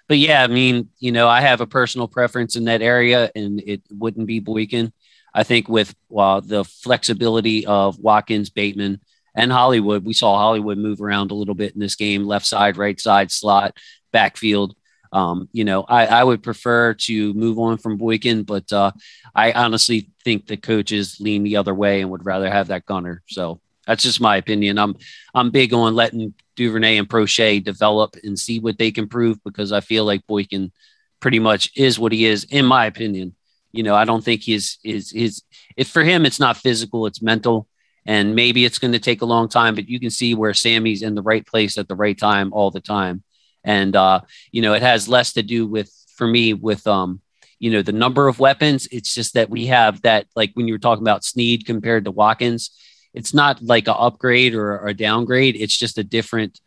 [0.08, 3.62] but yeah, I mean, you know, I have a personal preference in that area, and
[3.66, 4.92] it wouldn't be Boykin.
[5.34, 9.00] I think with uh, the flexibility of Watkins, Bateman,
[9.36, 12.78] and Hollywood, we saw Hollywood move around a little bit in this game, left side,
[12.78, 13.78] right side, slot,
[14.12, 14.76] backfield.
[15.14, 18.92] Um, you know, I, I would prefer to move on from Boykin, but uh,
[19.36, 23.22] I honestly think the coaches lean the other way and would rather have that gunner.
[23.28, 24.80] So that's just my opinion.
[24.80, 24.96] I'm
[25.36, 29.72] I'm big on letting Duvernay and Proche develop and see what they can prove because
[29.72, 30.72] I feel like Boykin
[31.20, 33.36] pretty much is what he is, in my opinion.
[33.72, 35.44] You know, I don't think he's is his
[35.78, 37.68] if for him it's not physical, it's mental.
[38.06, 41.04] And maybe it's going to take a long time, but you can see where Sammy's
[41.04, 43.24] in the right place at the right time all the time.
[43.64, 47.22] And uh, you know, it has less to do with for me with um,
[47.64, 48.90] you know, the number of weapons.
[48.92, 52.12] It's just that we have that, like when you were talking about Sneed compared to
[52.12, 52.72] Watkins,
[53.14, 55.56] it's not like an upgrade or, or a downgrade.
[55.56, 56.60] It's just a different,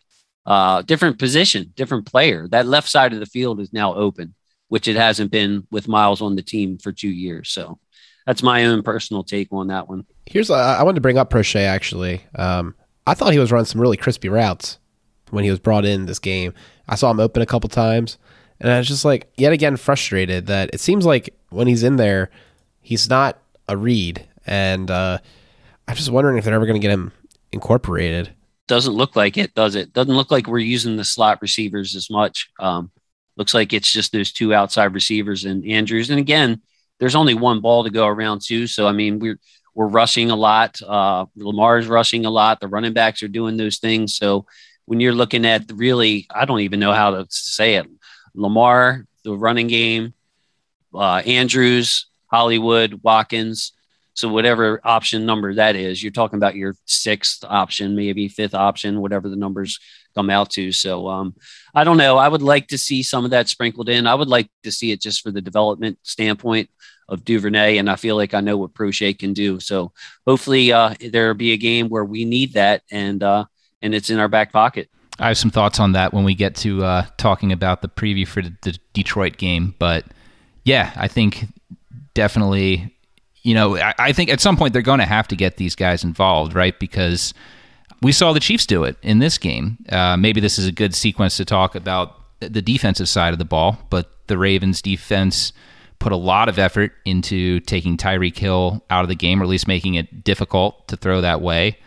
[0.47, 2.49] uh, different position, different player.
[2.49, 4.35] That left side of the field is now open,
[4.69, 7.51] which it hasn't been with Miles on the team for two years.
[7.51, 7.79] So
[8.25, 10.07] that's my own personal take on that one.
[10.25, 12.25] Here's uh, I wanted to bring up Proche actually.
[12.37, 12.75] Um,
[13.07, 14.79] I thought he was running some really crispy routes
[15.31, 16.55] when he was brought in this game.
[16.89, 18.19] I saw him open a couple times,
[18.61, 21.97] and I was just like, yet again, frustrated that it seems like when he's in
[21.97, 22.31] there,
[22.81, 25.19] he's not a read, and uh,
[25.89, 27.13] I'm just wondering if they're ever going to get him
[27.53, 28.31] incorporated.
[28.69, 29.93] Doesn't look like it, does it?
[29.93, 32.51] Doesn't look like we're using the slot receivers as much.
[32.59, 32.91] Um,
[33.37, 36.11] looks like it's just those two outside receivers and Andrews.
[36.11, 36.61] And again,
[36.99, 38.67] there's only one ball to go around too.
[38.67, 39.39] So I mean, we're
[39.75, 40.81] we're rushing a lot.
[40.83, 42.61] Uh, Lamar's rushing a lot.
[42.61, 44.17] The running backs are doing those things.
[44.17, 44.47] So
[44.87, 47.87] when you're looking at really, I don't even know how to say it.
[48.35, 50.15] Lamar, the running game,
[50.95, 53.73] uh, Andrews, Hollywood, Watkins.
[54.15, 59.01] So whatever option number that is, you're talking about your sixth option, maybe fifth option,
[59.03, 59.79] whatever the numbers
[60.15, 60.73] come out to.
[60.73, 61.35] So um,
[61.75, 62.17] I don't know.
[62.17, 64.07] I would like to see some of that sprinkled in.
[64.07, 66.71] I would like to see it just for the development standpoint
[67.09, 69.61] of Duvernay, and I feel like I know what Proche can do.
[69.61, 69.93] So
[70.27, 73.45] hopefully uh, there'll be a game where we need that, and uh,
[73.83, 74.89] and it's in our back pocket.
[75.19, 78.27] I have some thoughts on that when we get to uh, talking about the preview
[78.27, 79.75] for the, the Detroit game.
[79.79, 80.05] But
[80.65, 81.47] yeah, I think
[82.15, 82.95] definitely,
[83.43, 85.75] you know, I, I think at some point they're going to have to get these
[85.75, 86.79] guys involved, right?
[86.79, 87.33] Because
[88.03, 89.79] we saw the Chiefs do it in this game.
[89.89, 93.45] Uh, maybe this is a good sequence to talk about the defensive side of the
[93.47, 95.53] ball, but the Ravens defense
[95.99, 99.49] put a lot of effort into taking Tyreek Hill out of the game, or at
[99.49, 101.79] least making it difficult to throw that way.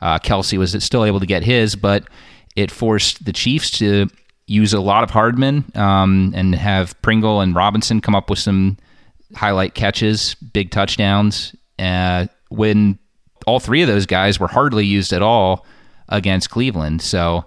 [0.00, 2.04] Uh, Kelce was still able to get his, but
[2.54, 4.08] it forced the Chiefs to
[4.46, 8.76] use a lot of Hardman um, and have Pringle and Robinson come up with some
[9.34, 11.54] highlight catches, big touchdowns.
[11.78, 12.98] Uh, when
[13.46, 15.66] all three of those guys were hardly used at all
[16.08, 17.44] against Cleveland, so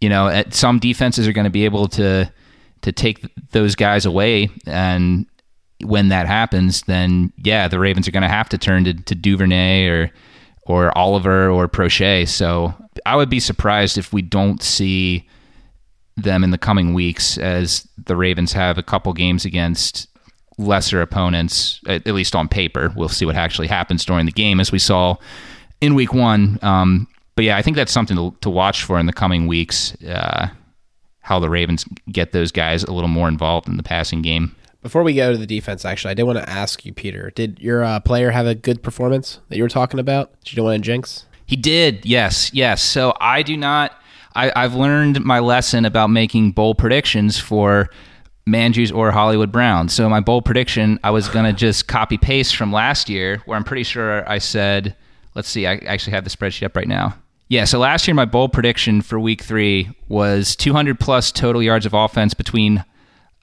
[0.00, 2.30] you know, at, some defenses are going to be able to
[2.82, 5.26] to take those guys away, and
[5.84, 9.14] when that happens, then yeah, the Ravens are going to have to turn to, to
[9.14, 10.10] Duvernay or
[10.62, 12.28] or Oliver or Proche.
[12.28, 12.74] So
[13.06, 15.28] I would be surprised if we don't see
[16.16, 20.08] them in the coming weeks as the Ravens have a couple games against
[20.58, 22.92] lesser opponents, at, least on paper.
[22.94, 25.16] We'll see what actually happens during the game, as we saw
[25.80, 26.58] in week one.
[26.62, 29.96] Um, but yeah, I think that's something to, to watch for in the coming weeks.
[30.02, 30.48] Uh,
[31.20, 34.54] how the Ravens get those guys a little more involved in the passing game.
[34.82, 37.30] Before we go to the defense, actually, I did want to ask you, Peter.
[37.30, 40.32] Did your uh, player have a good performance that you were talking about?
[40.40, 41.26] Did you don't want to jinx?
[41.46, 42.04] He did.
[42.04, 42.82] Yes, yes.
[42.82, 43.92] So I do not.
[44.34, 47.90] I, I've learned my lesson about making bold predictions for
[48.48, 49.88] Mandrews or Hollywood Brown.
[49.88, 53.56] So my bold prediction, I was going to just copy paste from last year, where
[53.56, 54.96] I'm pretty sure I said,
[55.36, 57.14] let's see, I actually have the spreadsheet up right now.
[57.48, 61.84] Yeah, so last year my bold prediction for week three was 200 plus total yards
[61.84, 62.82] of offense between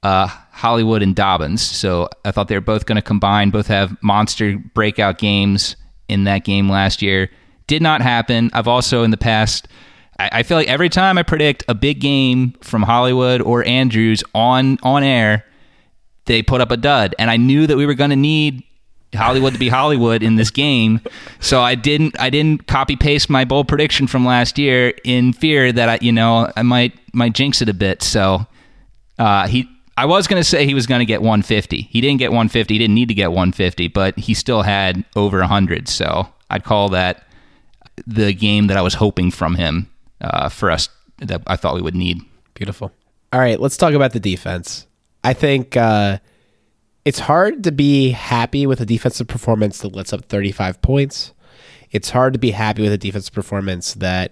[0.03, 1.61] uh, Hollywood and Dobbins.
[1.61, 5.75] So I thought they were both going to combine, both have monster breakout games
[6.07, 7.29] in that game last year.
[7.67, 8.49] Did not happen.
[8.53, 9.67] I've also in the past,
[10.19, 14.23] I, I feel like every time I predict a big game from Hollywood or Andrews
[14.33, 15.45] on on air,
[16.25, 18.63] they put up a dud, and I knew that we were going to need
[19.15, 21.01] Hollywood to be Hollywood in this game.
[21.39, 25.71] So I didn't I didn't copy paste my bold prediction from last year in fear
[25.71, 28.03] that I you know I might might jinx it a bit.
[28.03, 28.45] So
[29.17, 29.67] uh, he
[29.99, 31.81] I was going to say he was going to get 150.
[31.81, 32.73] He didn't get 150.
[32.73, 35.89] He didn't need to get 150, but he still had over 100.
[35.89, 37.27] So I'd call that
[38.07, 39.89] the game that I was hoping from him
[40.21, 40.87] uh, for us
[41.17, 42.21] that I thought we would need.
[42.53, 42.93] Beautiful.
[43.33, 44.87] All right, let's talk about the defense.
[45.21, 46.19] I think uh,
[47.03, 51.33] it's hard to be happy with a defensive performance that lets up 35 points.
[51.91, 54.31] It's hard to be happy with a defensive performance that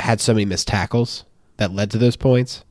[0.00, 1.24] had so many missed tackles
[1.56, 2.64] that led to those points.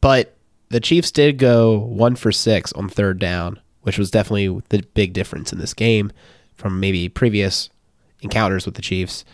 [0.00, 0.36] But
[0.72, 5.12] the Chiefs did go one for six on third down, which was definitely the big
[5.12, 6.10] difference in this game
[6.54, 7.68] from maybe previous
[8.22, 9.24] encounters with the Chiefs.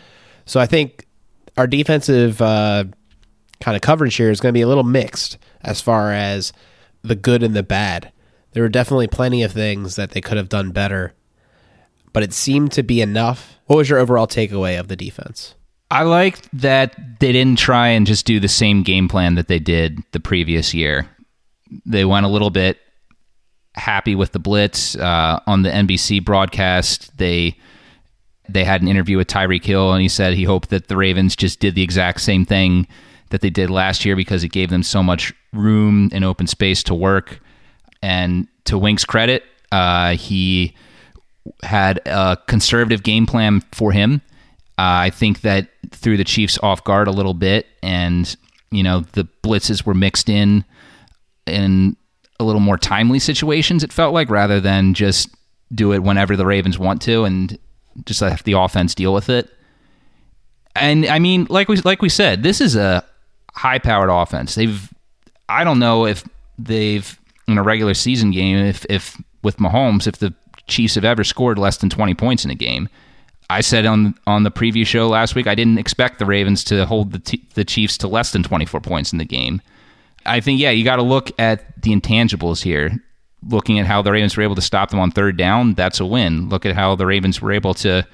[0.45, 1.07] So I think
[1.57, 2.83] our defensive uh,
[3.61, 6.51] kind of coverage here is going to be a little mixed as far as
[7.03, 8.11] the good and the bad.
[8.51, 11.13] There were definitely plenty of things that they could have done better,
[12.11, 13.59] but it seemed to be enough.
[13.67, 15.55] What was your overall takeaway of the defense?
[15.89, 19.59] I liked that they didn't try and just do the same game plan that they
[19.59, 21.07] did the previous year.
[21.85, 22.79] They went a little bit
[23.75, 27.15] happy with the blitz uh, on the NBC broadcast.
[27.17, 27.57] They
[28.47, 31.35] they had an interview with Tyreek Hill, and he said he hoped that the Ravens
[31.35, 32.87] just did the exact same thing
[33.29, 36.81] that they did last year because it gave them so much room and open space
[36.83, 37.39] to work.
[38.01, 40.75] And to Wink's credit, uh, he
[41.61, 44.21] had a conservative game plan for him.
[44.77, 48.35] Uh, I think that threw the Chiefs off guard a little bit, and
[48.71, 50.63] you know the blitzes were mixed in
[51.49, 51.95] in
[52.39, 53.83] a little more timely situations.
[53.83, 55.29] It felt like rather than just
[55.73, 57.57] do it whenever the Ravens want to and
[58.05, 59.49] just let the offense deal with it.
[60.75, 63.03] And I mean, like we like we said, this is a
[63.53, 64.55] high-powered offense.
[64.55, 64.89] They've
[65.49, 66.23] I don't know if
[66.57, 70.33] they've in a regular season game if if with Mahomes if the
[70.67, 72.87] Chiefs have ever scored less than 20 points in a game.
[73.49, 76.85] I said on on the preview show last week I didn't expect the Ravens to
[76.85, 79.61] hold the t- the Chiefs to less than 24 points in the game.
[80.29, 82.91] I think yeah, you got to look at the intangibles here.
[83.47, 86.05] Looking at how the Ravens were able to stop them on third down, that's a
[86.05, 86.49] win.
[86.49, 88.05] Look at how the Ravens were able to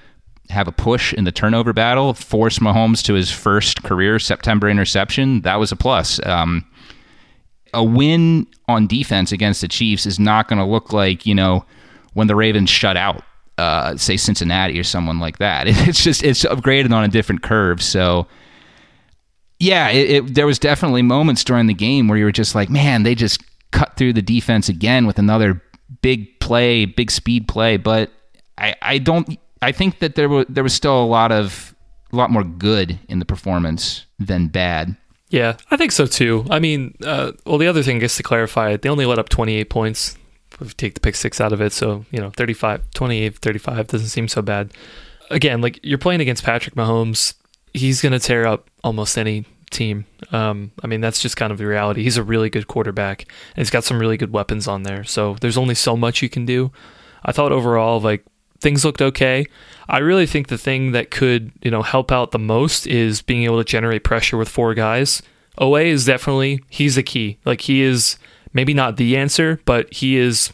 [0.49, 5.41] have a push in the turnover battle, force Mahomes to his first career September interception.
[5.41, 6.23] That was a plus.
[6.23, 6.63] Um,
[7.73, 11.65] a win on defense against the Chiefs is not going to look like you know
[12.13, 13.23] when the Ravens shut out
[13.57, 15.67] uh, say Cincinnati or someone like that.
[15.87, 17.81] It's just it's upgraded on a different curve.
[17.81, 18.27] So
[19.59, 22.69] yeah, it, it, there was definitely moments during the game where you were just like,
[22.69, 23.41] man, they just
[23.71, 25.61] cut through the defense again with another
[26.01, 27.77] big play, big speed play.
[27.77, 28.11] But
[28.57, 29.37] I, I don't.
[29.61, 31.75] I think that there was there was still a lot of
[32.11, 34.95] a lot more good in the performance than bad.
[35.29, 36.45] Yeah, I think so too.
[36.49, 39.69] I mean, uh, well, the other thing, just to clarify, they only let up 28
[39.69, 40.17] points
[40.61, 41.73] if you take the pick six out of it.
[41.73, 44.71] So, you know, 35, 28, 35 doesn't seem so bad.
[45.29, 47.33] Again, like you're playing against Patrick Mahomes.
[47.75, 50.05] He's going to tear up almost any team.
[50.31, 52.03] Um, I mean, that's just kind of the reality.
[52.03, 55.03] He's a really good quarterback and he's got some really good weapons on there.
[55.03, 56.71] So there's only so much you can do.
[57.23, 58.23] I thought overall, like,
[58.59, 59.45] things looked okay.
[59.89, 63.43] I really think the thing that could, you know, help out the most is being
[63.43, 65.21] able to generate pressure with four guys.
[65.59, 67.37] Oweh is definitely, he's the key.
[67.45, 68.17] Like, he is
[68.53, 70.53] maybe not the answer, but he is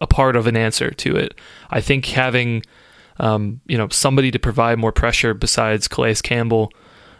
[0.00, 1.34] a part of an answer to it.
[1.70, 2.62] I think having
[3.20, 6.72] um, you know somebody to provide more pressure besides Calais Campbell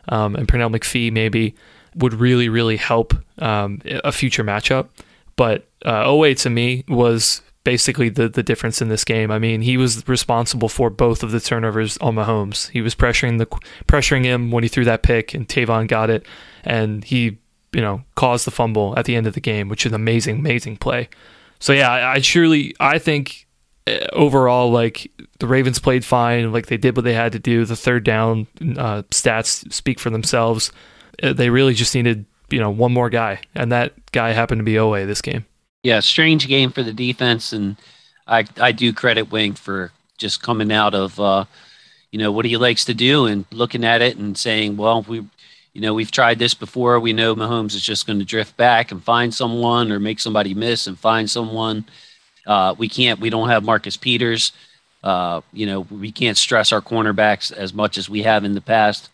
[0.08, 1.54] um, and Pernell McPhee maybe
[1.94, 4.88] would really really help um, a future matchup.
[5.36, 9.30] But uh, Oweh to me was basically the the difference in this game.
[9.30, 12.70] I mean, he was responsible for both of the turnovers on Mahomes.
[12.70, 13.46] He was pressuring the
[13.86, 16.26] pressuring him when he threw that pick, and Tavon got it,
[16.64, 17.38] and he
[17.72, 20.38] you know, caused the fumble at the end of the game, which is an amazing,
[20.38, 21.08] amazing play.
[21.58, 23.46] So yeah, I, I surely I think
[24.12, 27.64] overall like the Ravens played fine, like they did what they had to do.
[27.64, 30.72] The third down uh, stats speak for themselves.
[31.22, 34.64] Uh, they really just needed you know one more guy, and that guy happened to
[34.64, 35.44] be Oweh this game.
[35.82, 37.76] Yeah, strange game for the defense, and
[38.26, 41.18] I I do credit Wink for just coming out of.
[41.18, 41.44] Uh,
[42.10, 45.24] you know what he likes to do and looking at it and saying, well, we
[45.72, 46.98] you know, we've tried this before.
[46.98, 50.54] We know Mahomes is just going to drift back and find someone or make somebody
[50.54, 51.84] miss and find someone.
[52.50, 54.50] Uh, we can't, we don't have Marcus Peters.
[55.04, 58.60] Uh, you know, we can't stress our cornerbacks as much as we have in the
[58.60, 59.08] past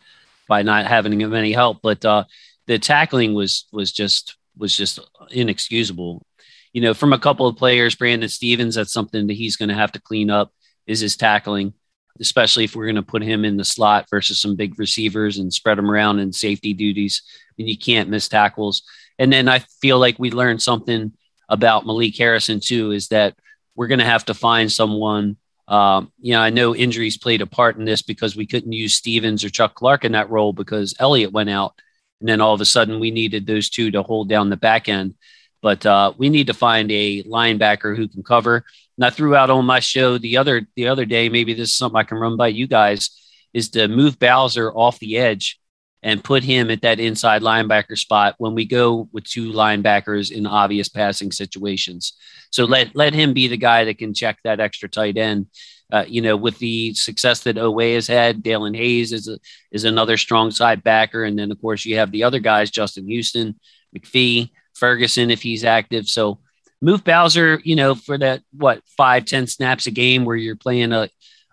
[0.49, 1.80] by not having them any help.
[1.82, 2.24] But uh,
[2.66, 6.24] the tackling was was just was just inexcusable.
[6.72, 8.76] You know, from a couple of players, Brandon Stephens.
[8.76, 10.51] that's something that he's going to have to clean up
[10.87, 11.74] is his tackling
[12.20, 15.53] especially if we're going to put him in the slot versus some big receivers and
[15.53, 17.22] spread him around in safety duties.
[17.59, 18.82] And you can't miss tackles.
[19.18, 21.12] And then I feel like we learned something
[21.49, 23.37] about Malik Harrison too, is that
[23.75, 25.37] we're going to have to find someone.
[25.69, 28.95] Um, you know, I know injuries played a part in this because we couldn't use
[28.95, 31.75] Stephens or Chuck Clark in that role because Elliott went out.
[32.21, 34.89] And then all of a sudden we needed those two to hold down the back
[34.89, 35.15] end.
[35.63, 38.65] But uh, we need to find a linebacker who can cover.
[38.97, 41.29] And I threw out on my show the other the other day.
[41.29, 43.11] Maybe this is something I can run by you guys.
[43.53, 45.59] Is to move Bowser off the edge
[46.03, 50.47] and put him at that inside linebacker spot when we go with two linebackers in
[50.47, 52.13] obvious passing situations.
[52.51, 55.47] So let let him be the guy that can check that extra tight end.
[55.93, 59.39] Uh, you know, with the success that Oweh has had, Daelin Hayes is a,
[59.71, 63.07] is another strong side backer, and then of course you have the other guys, Justin
[63.09, 63.59] Houston,
[63.97, 66.09] McPhee, Ferguson if he's active.
[66.09, 66.41] So
[66.81, 70.93] move Bowser, you know, for that what five ten snaps a game where you're playing
[70.93, 71.09] a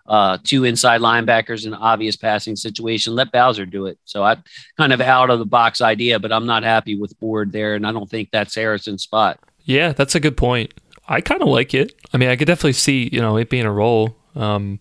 [0.06, 3.14] uh, two inside linebackers in an obvious passing situation.
[3.14, 3.98] Let Bowser do it.
[4.04, 4.36] So I
[4.76, 7.86] kind of out of the box idea, but I'm not happy with Board there, and
[7.86, 9.38] I don't think that's Harrison's spot.
[9.64, 10.74] Yeah, that's a good point.
[11.08, 11.92] I kind of like it.
[12.12, 14.16] I mean, I could definitely see you know it being a role.
[14.34, 14.80] Um,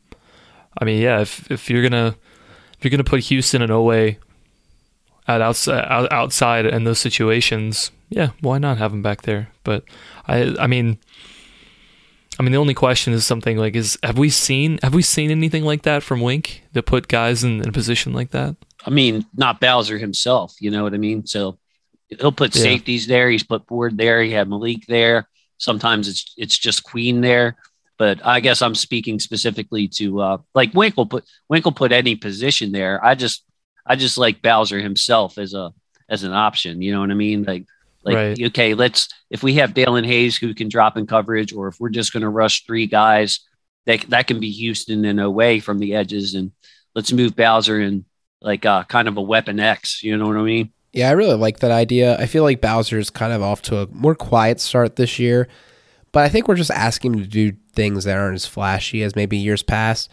[0.77, 2.15] I mean, yeah, if if you're gonna
[2.77, 4.17] if you're gonna put Houston and Oweh
[5.27, 9.49] at outside outside in those situations, yeah, why not have him back there?
[9.63, 9.83] But
[10.27, 10.97] I I mean
[12.39, 15.31] I mean, the only question is something like: Is have we seen have we seen
[15.31, 18.55] anything like that from Wink to put guys in, in a position like that?
[18.85, 20.55] I mean, not Bowser himself.
[20.59, 21.25] You know what I mean?
[21.25, 21.57] So
[22.07, 22.61] he'll put yeah.
[22.61, 23.29] safeties there.
[23.29, 24.21] He's put Board there.
[24.21, 25.27] He had Malik there.
[25.57, 27.57] Sometimes it's it's just Queen there.
[27.97, 31.91] But I guess I'm speaking specifically to uh, like Wink will put Wink will put
[31.91, 33.03] any position there.
[33.03, 33.43] I just
[33.85, 35.71] I just like Bowser himself as a
[36.09, 36.81] as an option.
[36.81, 37.43] You know what I mean?
[37.43, 37.65] Like
[38.03, 38.43] like, right.
[38.47, 41.89] okay, let's if we have Daelin Hayes who can drop in coverage, or if we're
[41.89, 43.39] just going to rush three guys,
[43.85, 46.51] that that can be Houston and Oweh from the edges, and
[46.95, 48.05] let's move Bowser in
[48.41, 50.03] like uh, kind of a weapon X.
[50.03, 50.71] You know what I mean?
[50.91, 52.17] Yeah, I really like that idea.
[52.19, 55.47] I feel like Bowser's kind of off to a more quiet start this year,
[56.11, 59.15] but I think we're just asking him to do things that aren't as flashy as
[59.15, 60.11] maybe years past.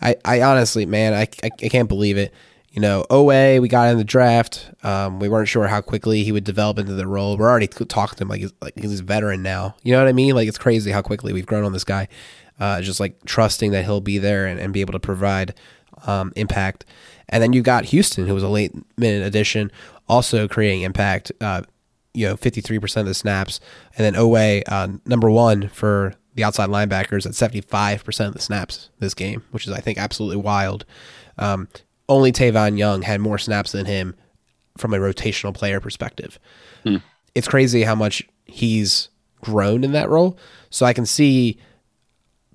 [0.00, 2.32] I, I honestly, man, I, I, I can't believe it
[2.70, 4.70] you know, Oweh, we got in the draft.
[4.82, 7.36] Um, we weren't sure how quickly he would develop into the role.
[7.36, 9.74] We're already talking to him like he's, like he's a veteran now.
[9.82, 10.34] You know what I mean?
[10.34, 12.08] Like it's crazy how quickly we've grown on this guy.
[12.60, 15.54] Uh, just like trusting that he'll be there and, and be able to provide
[16.06, 16.84] um, impact.
[17.28, 19.72] And then you got Houston, who was a late minute addition,
[20.08, 21.32] also creating impact.
[21.40, 21.62] Uh,
[22.12, 23.60] you know, fifty three percent of the snaps,
[23.96, 28.34] and then Oweh, uh, number one for the outside linebackers at seventy five percent of
[28.34, 30.84] the snaps this game, which is I think absolutely wild.
[31.38, 31.68] Um,
[32.10, 34.14] only Tavon Young had more snaps than him
[34.76, 36.38] from a rotational player perspective.
[36.82, 36.96] Hmm.
[37.34, 39.08] It's crazy how much he's
[39.40, 40.36] grown in that role.
[40.70, 41.58] So I can see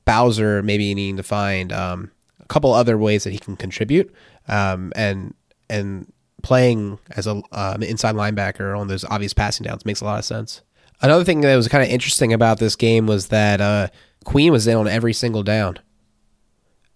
[0.03, 4.14] Bowser maybe needing to find um, a couple other ways that he can contribute,
[4.47, 5.34] um, and
[5.70, 6.12] and
[6.43, 10.26] playing as a um, inside linebacker on those obvious passing downs makes a lot of
[10.26, 10.62] sense.
[11.01, 13.88] Another thing that was kind of interesting about this game was that uh,
[14.26, 15.80] Queen was in on every single down.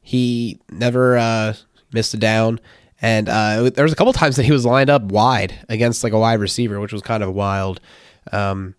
[0.02, 1.54] He never uh,
[1.92, 2.60] missed a down.
[3.02, 6.14] And uh, there was a couple times that he was lined up wide against like
[6.14, 7.80] a wide receiver, which was kind of wild.
[8.32, 8.76] Um,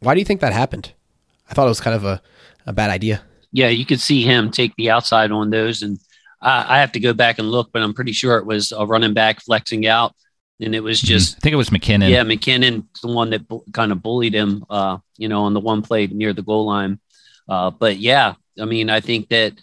[0.00, 0.92] why do you think that happened?
[1.50, 2.22] I thought it was kind of a,
[2.66, 3.22] a bad idea.
[3.52, 5.98] Yeah, you could see him take the outside on those, and
[6.40, 8.86] I, I have to go back and look, but I'm pretty sure it was a
[8.86, 10.14] running back flexing out,
[10.60, 11.06] and it was mm-hmm.
[11.06, 11.36] just.
[11.36, 12.10] I think it was McKinnon.
[12.10, 15.60] Yeah, McKinnon, the one that bu- kind of bullied him, uh, you know, on the
[15.60, 17.00] one play near the goal line.
[17.48, 19.54] Uh, but yeah, I mean, I think that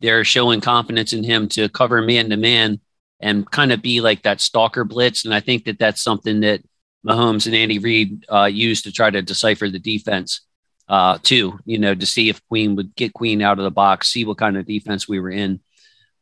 [0.00, 2.80] they're showing confidence in him to cover man to man
[3.20, 5.24] and kind of be like that stalker blitz.
[5.24, 6.62] And I think that that's something that
[7.06, 10.42] Mahomes and Andy Reid uh, used to try to decipher the defense
[10.88, 14.08] uh, too, you know, to see if Queen would get Queen out of the box,
[14.08, 15.60] see what kind of defense we were in.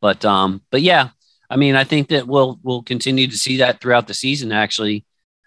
[0.01, 1.11] But, um, but yeah,
[1.49, 5.05] I mean, I think that we'll, we'll continue to see that throughout the season actually,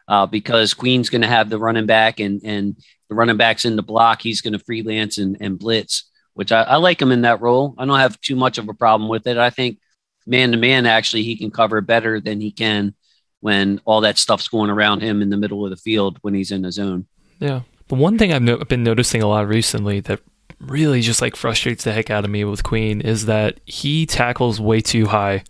[0.07, 2.77] uh, because Queen's going to have the running back and, and
[3.09, 4.21] the running back's in the block.
[4.21, 6.08] He's going to freelance and, and blitz
[6.39, 7.75] which I, I like him in that role.
[7.77, 9.37] I don't have too much of a problem with it.
[9.37, 9.77] I think
[10.25, 12.95] man to man, actually, he can cover better than he can
[13.41, 16.51] when all that stuff's going around him in the middle of the field when he's
[16.51, 17.07] in his zone.
[17.39, 17.63] Yeah.
[17.89, 20.21] But one thing I've no- been noticing a lot recently that
[20.61, 24.61] really just like frustrates the heck out of me with Queen is that he tackles
[24.61, 25.43] way too high.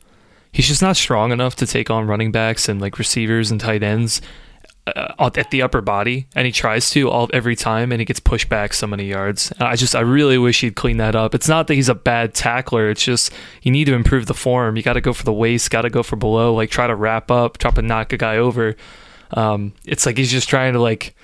[0.52, 3.84] He's just not strong enough to take on running backs and like receivers and tight
[3.84, 4.24] ends
[4.96, 8.20] uh, at the upper body, and he tries to all every time, and he gets
[8.20, 9.52] pushed back so many yards.
[9.60, 11.36] I just I really wish he'd clean that up.
[11.36, 12.90] It's not that he's a bad tackler.
[12.90, 13.32] It's just
[13.62, 14.76] you need to improve the form.
[14.76, 16.96] You got to go for the waist, got to go for below, like try to
[16.96, 18.76] wrap up, try to knock a guy over.
[19.32, 21.16] Um, it's like he's just trying to like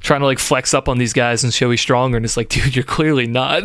[0.00, 2.48] trying to like flex up on these guys and show he's stronger, and it's like,
[2.50, 3.62] dude, you're clearly not.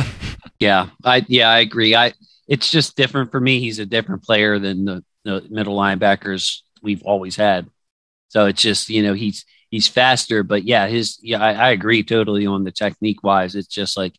[0.60, 1.94] yeah, I yeah I agree.
[1.94, 2.12] I
[2.48, 3.60] it's just different for me.
[3.60, 7.68] He's a different player than the, the middle linebackers we've always had.
[8.28, 12.02] So it's just you know he's he's faster, but yeah, his yeah I, I agree
[12.02, 13.54] totally on the technique wise.
[13.54, 14.14] It's just like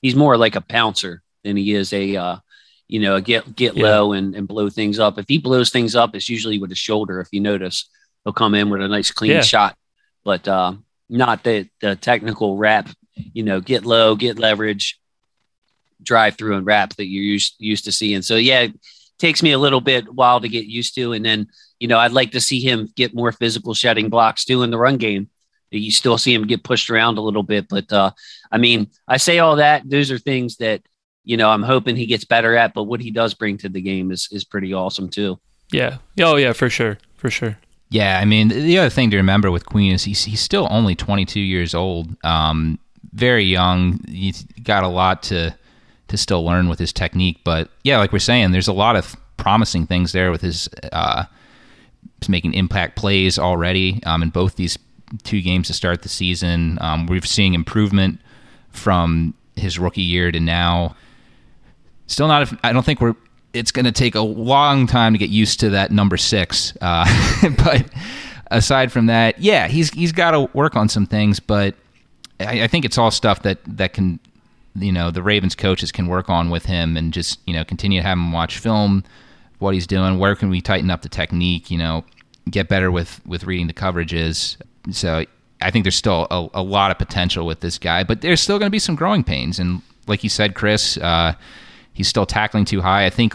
[0.00, 2.36] he's more like a pouncer than he is a uh,
[2.88, 3.84] you know a get get yeah.
[3.84, 5.18] low and, and blow things up.
[5.18, 7.20] If he blows things up, it's usually with his shoulder.
[7.20, 7.88] If you notice,
[8.24, 9.40] he'll come in with a nice clean yeah.
[9.42, 9.76] shot,
[10.24, 10.74] but uh,
[11.08, 12.88] not the the technical wrap.
[13.14, 14.98] You know, get low, get leverage,
[16.02, 18.16] drive through and wrap that you're used used to seeing.
[18.16, 18.68] And so yeah,
[19.18, 21.48] takes me a little bit while to get used to, and then
[21.78, 24.78] you know, I'd like to see him get more physical shedding blocks too in the
[24.78, 25.28] run game.
[25.70, 28.12] You still see him get pushed around a little bit, but uh,
[28.52, 29.88] I mean, I say all that.
[29.88, 30.82] Those are things that
[31.24, 32.74] you know I'm hoping he gets better at.
[32.74, 35.40] But what he does bring to the game is is pretty awesome too.
[35.72, 35.98] Yeah.
[36.20, 37.58] Oh yeah, for sure, for sure.
[37.90, 40.94] Yeah, I mean, the other thing to remember with Queen is he's he's still only
[40.94, 42.16] 22 years old.
[42.24, 42.78] Um,
[43.12, 44.00] very young.
[44.08, 45.54] He's got a lot to
[46.12, 47.40] to still learn with his technique.
[47.42, 51.24] But yeah, like we're saying, there's a lot of promising things there with his uh,
[52.28, 54.78] making impact plays already um, in both these
[55.24, 56.78] two games to start the season.
[56.80, 58.20] Um, we're seeing improvement
[58.70, 60.94] from his rookie year to now.
[62.06, 62.52] Still not.
[62.64, 63.16] I don't think we're.
[63.52, 66.76] It's going to take a long time to get used to that number six.
[66.80, 67.06] Uh,
[67.64, 67.84] but
[68.50, 71.40] aside from that, yeah, he's he's got to work on some things.
[71.40, 71.74] But
[72.40, 74.20] I, I think it's all stuff that that can,
[74.74, 78.00] you know, the Ravens coaches can work on with him and just you know continue
[78.00, 79.04] to have him watch film,
[79.58, 80.18] what he's doing.
[80.18, 81.70] Where can we tighten up the technique?
[81.70, 82.04] You know,
[82.50, 84.56] get better with with reading the coverages.
[84.90, 85.24] So
[85.60, 88.58] I think there's still a, a lot of potential with this guy, but there's still
[88.58, 89.58] going to be some growing pains.
[89.58, 91.34] And like you said, Chris, uh,
[91.92, 93.06] he's still tackling too high.
[93.06, 93.34] I think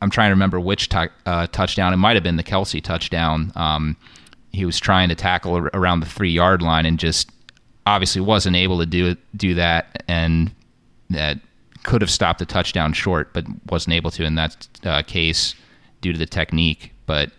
[0.00, 1.92] I'm trying to remember which t- uh, touchdown.
[1.92, 3.52] It might have been the Kelce touchdown.
[3.56, 3.96] Um,
[4.52, 7.30] he was trying to tackle around the three yard line and just
[7.86, 10.50] obviously wasn't able to do do that, and
[11.10, 11.38] that
[11.82, 15.54] could have stopped the touchdown short, but wasn't able to in that uh, case
[16.00, 16.92] due to the technique.
[17.06, 17.30] But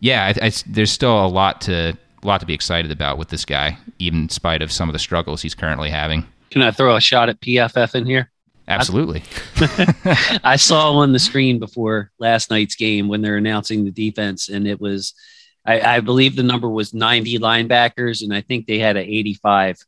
[0.00, 3.28] yeah, I, I, there's still a lot to a lot to be excited about with
[3.28, 6.24] this guy, even in spite of some of the struggles he's currently having.
[6.50, 8.30] Can I throw a shot at PFF in here?
[8.68, 9.22] Absolutely.
[10.44, 14.68] I saw on the screen before last night's game when they're announcing the defense, and
[14.68, 15.14] it was,
[15.66, 19.78] I, I believe the number was 90 linebackers, and I think they had an 85,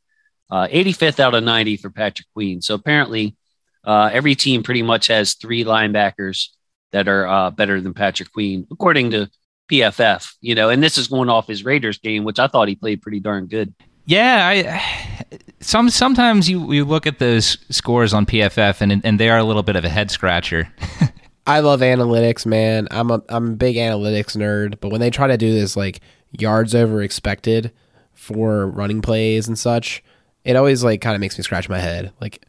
[0.49, 2.61] uh, 85th out of 90 for Patrick Queen.
[2.61, 3.35] So apparently,
[3.83, 6.49] uh, every team pretty much has three linebackers
[6.91, 9.29] that are uh, better than Patrick Queen, according to
[9.69, 12.75] PFF, you know, and this is going off his Raiders game, which I thought he
[12.75, 13.73] played pretty darn good.
[14.05, 15.25] Yeah, I
[15.59, 19.43] some sometimes you, you look at those scores on PFF and and they are a
[19.43, 20.71] little bit of a head scratcher.
[21.47, 22.87] I love analytics, man.
[22.91, 26.01] I'm a I'm a big analytics nerd, but when they try to do this like
[26.31, 27.71] yards over expected
[28.13, 30.03] for running plays and such,
[30.45, 32.13] it always like kind of makes me scratch my head.
[32.21, 32.45] Like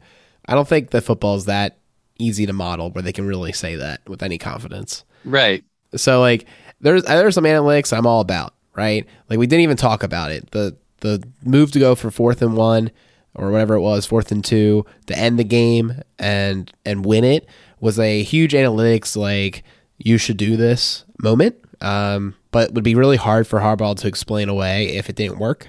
[0.46, 1.78] I don't think that football is that
[2.18, 5.04] easy to model where they can really say that with any confidence.
[5.24, 5.64] Right.
[5.96, 6.46] So like
[6.80, 9.06] there's there's some analytics I'm all about, right?
[9.28, 10.50] Like we didn't even talk about it.
[10.52, 12.90] The the move to go for fourth and one
[13.34, 17.48] or whatever it was, fourth and two to end the game and and win it
[17.80, 19.62] was a huge analytics like
[19.98, 21.56] you should do this moment.
[21.80, 25.38] Um, but it would be really hard for Harbaugh to explain away if it didn't
[25.38, 25.68] work.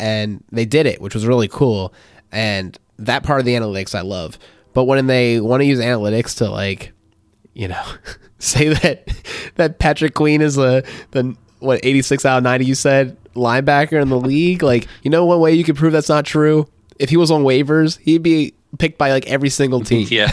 [0.00, 1.92] And they did it, which was really cool.
[2.32, 4.38] And that part of the analytics I love.
[4.72, 6.92] But when they want to use analytics to like,
[7.54, 7.82] you know,
[8.38, 9.08] say that
[9.56, 14.10] that Patrick Queen is the the what 86 out of 90 you said linebacker in
[14.10, 16.68] the league like you know one way you could prove that's not true
[16.98, 20.30] if he was on waivers he'd be picked by like every single team Yeah.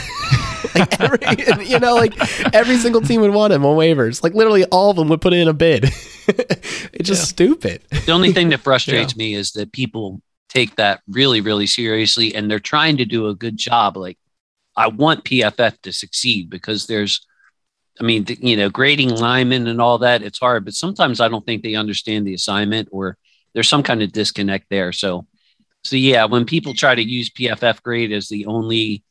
[0.76, 2.14] like every, you know like
[2.54, 4.24] every single team would want him on waivers.
[4.24, 5.92] Like literally all of them would put in a bid.
[6.94, 7.82] It's just stupid.
[8.06, 12.50] The only thing that frustrates me is that people take that really, really seriously and
[12.50, 13.98] they're trying to do a good job.
[13.98, 14.18] Like,
[14.76, 17.26] I want PFF to succeed because there's,
[18.00, 21.46] I mean, you know, grading linemen and all that, it's hard, but sometimes I don't
[21.46, 23.18] think they understand the assignment or
[23.54, 24.92] there's some kind of disconnect there.
[24.92, 25.26] So,
[25.84, 29.04] so yeah, when people try to use PFF grade as the only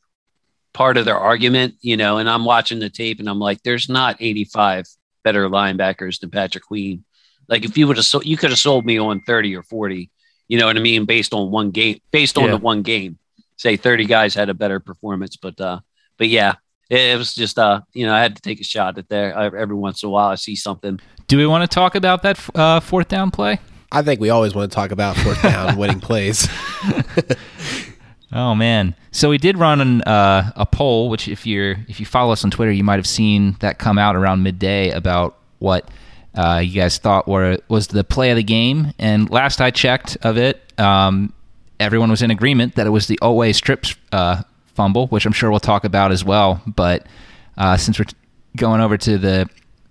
[0.73, 3.89] part of their argument, you know, and I'm watching the tape and I'm like, there's
[3.89, 4.85] not 85
[5.23, 7.03] better linebackers than Patrick Queen.
[7.47, 10.09] Like if you would have, so, you could have sold me on 30 or 40,
[10.47, 11.05] you know what I mean?
[11.05, 12.51] Based on one game, based on Yeah.
[12.51, 13.17] the one game,
[13.57, 15.79] say 30 guys had a better performance, but, uh,
[16.17, 16.55] but yeah,
[16.89, 19.37] it, it was just, uh, you know, I had to take a shot at there
[19.37, 20.29] uh, every once in a while.
[20.29, 20.99] I see something.
[21.27, 23.59] Do we want to talk about that uh, fourth down play?
[23.93, 26.47] i think we always want to talk about fourth down winning plays
[28.33, 28.95] Oh man!
[29.11, 32.43] So we did run an, uh, a poll, which if you're if you follow us
[32.45, 35.89] on Twitter, you might have seen that come out around midday about what
[36.35, 38.93] uh, you guys thought were was the play of the game.
[38.97, 41.33] And last I checked of it, um,
[41.79, 45.51] everyone was in agreement that it was the Oweh strip uh, fumble, which I'm sure
[45.51, 46.61] we'll talk about as well.
[46.65, 47.07] But
[47.57, 48.05] uh, since we're
[48.55, 49.49] going over to the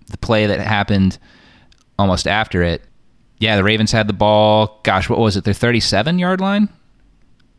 [0.08, 1.18] the play that happened
[1.98, 2.82] almost after it,
[3.38, 4.80] yeah, the Ravens had the ball.
[4.82, 5.44] Gosh, what was it?
[5.44, 6.70] Their 37 yard line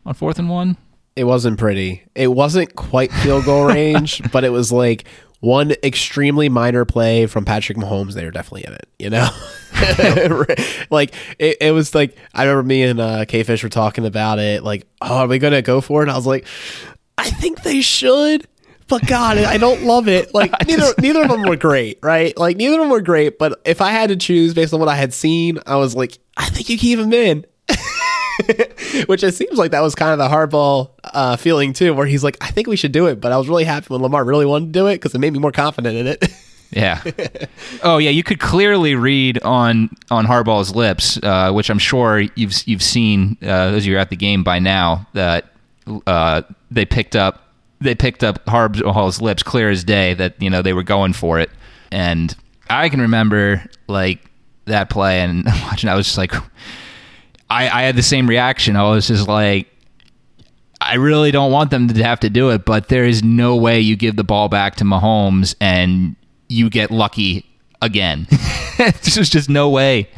[0.04, 0.76] on fourth and one.
[1.16, 2.02] it wasn't pretty.
[2.14, 5.04] It wasn't quite field goal range, but it was like
[5.40, 8.14] one extremely minor play from Patrick Mahomes.
[8.14, 9.28] They were definitely in it, you know?
[10.90, 14.38] like, it, it was like, I remember me and uh, K Fish were talking about
[14.38, 14.62] it.
[14.62, 16.04] Like, oh, are we going to go for it?
[16.04, 16.46] And I was like,
[17.18, 18.46] I think they should.
[18.88, 20.30] But God, I don't love it.
[20.34, 22.36] Like neither neither of them were great, right?
[22.36, 23.38] Like neither of them were great.
[23.38, 26.18] But if I had to choose based on what I had seen, I was like,
[26.36, 27.46] I think you keep them in.
[29.06, 32.24] Which it seems like that was kind of the Harbaugh uh, feeling too, where he's
[32.24, 33.20] like, I think we should do it.
[33.20, 35.32] But I was really happy when Lamar really wanted to do it because it made
[35.32, 36.24] me more confident in it.
[36.74, 37.02] Yeah.
[37.82, 42.54] oh yeah, you could clearly read on on Harbaugh's lips, uh, which I'm sure you've
[42.66, 45.52] you've seen uh, as you're at the game by now that
[46.06, 47.52] uh, they picked up
[47.82, 51.38] they picked up Harbaugh's lips clear as day that you know they were going for
[51.38, 51.50] it,
[51.90, 52.34] and
[52.70, 54.20] I can remember like
[54.64, 55.90] that play and watching.
[55.90, 56.32] I was just like,
[57.52, 58.76] I, I had the same reaction.
[58.76, 59.68] I was just like,
[60.80, 63.78] I really don't want them to have to do it, but there is no way
[63.78, 66.16] you give the ball back to Mahomes and
[66.48, 67.44] you get lucky
[67.82, 68.26] again.
[68.78, 70.08] There's just no way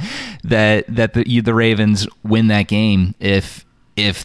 [0.45, 3.64] that that the, the Ravens win that game if
[3.97, 4.24] if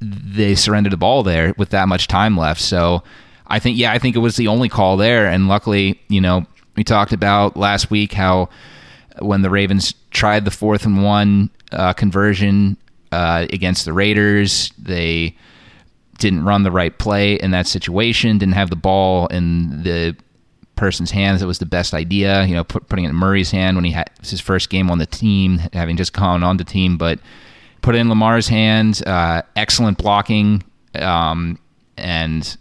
[0.00, 2.60] they surrender the ball there with that much time left.
[2.60, 3.02] So
[3.46, 6.44] I think yeah, I think it was the only call there, and luckily, you know,
[6.76, 8.50] we talked about last week how
[9.20, 12.76] when the Ravens tried the fourth and one uh, conversion
[13.12, 15.36] uh, against the Raiders, they
[16.18, 20.16] didn't run the right play in that situation, didn't have the ball in the
[20.76, 22.44] person's hands It was the best idea.
[22.44, 24.98] You know, put, putting it in Murray's hand when he had his first game on
[24.98, 27.18] the team, having just gone on the team, but
[27.82, 29.02] put it in Lamar's hands.
[29.02, 30.62] Uh, excellent blocking,
[30.94, 31.58] um,
[31.96, 32.56] and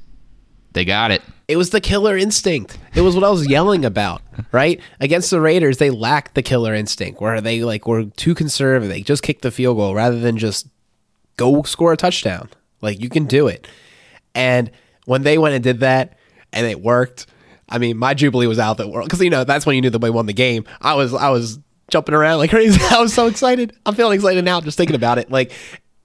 [0.73, 1.21] they got it.
[1.47, 2.77] It was the killer instinct.
[2.95, 4.21] It was what I was yelling about,
[4.51, 4.79] right?
[4.99, 8.89] Against the Raiders, they lacked the killer instinct where they like were too conservative.
[8.89, 10.67] They just kicked the field goal rather than just
[11.37, 12.49] go score a touchdown.
[12.81, 13.67] Like you can do it.
[14.33, 14.71] And
[15.05, 16.17] when they went and did that
[16.51, 17.27] and it worked,
[17.69, 19.89] I mean, my jubilee was out the world because you know that's when you knew
[19.91, 20.65] that they won the game.
[20.81, 22.81] I was I was jumping around like crazy.
[22.91, 23.75] I was so excited.
[23.85, 25.29] I'm feeling excited now just thinking about it.
[25.29, 25.51] Like,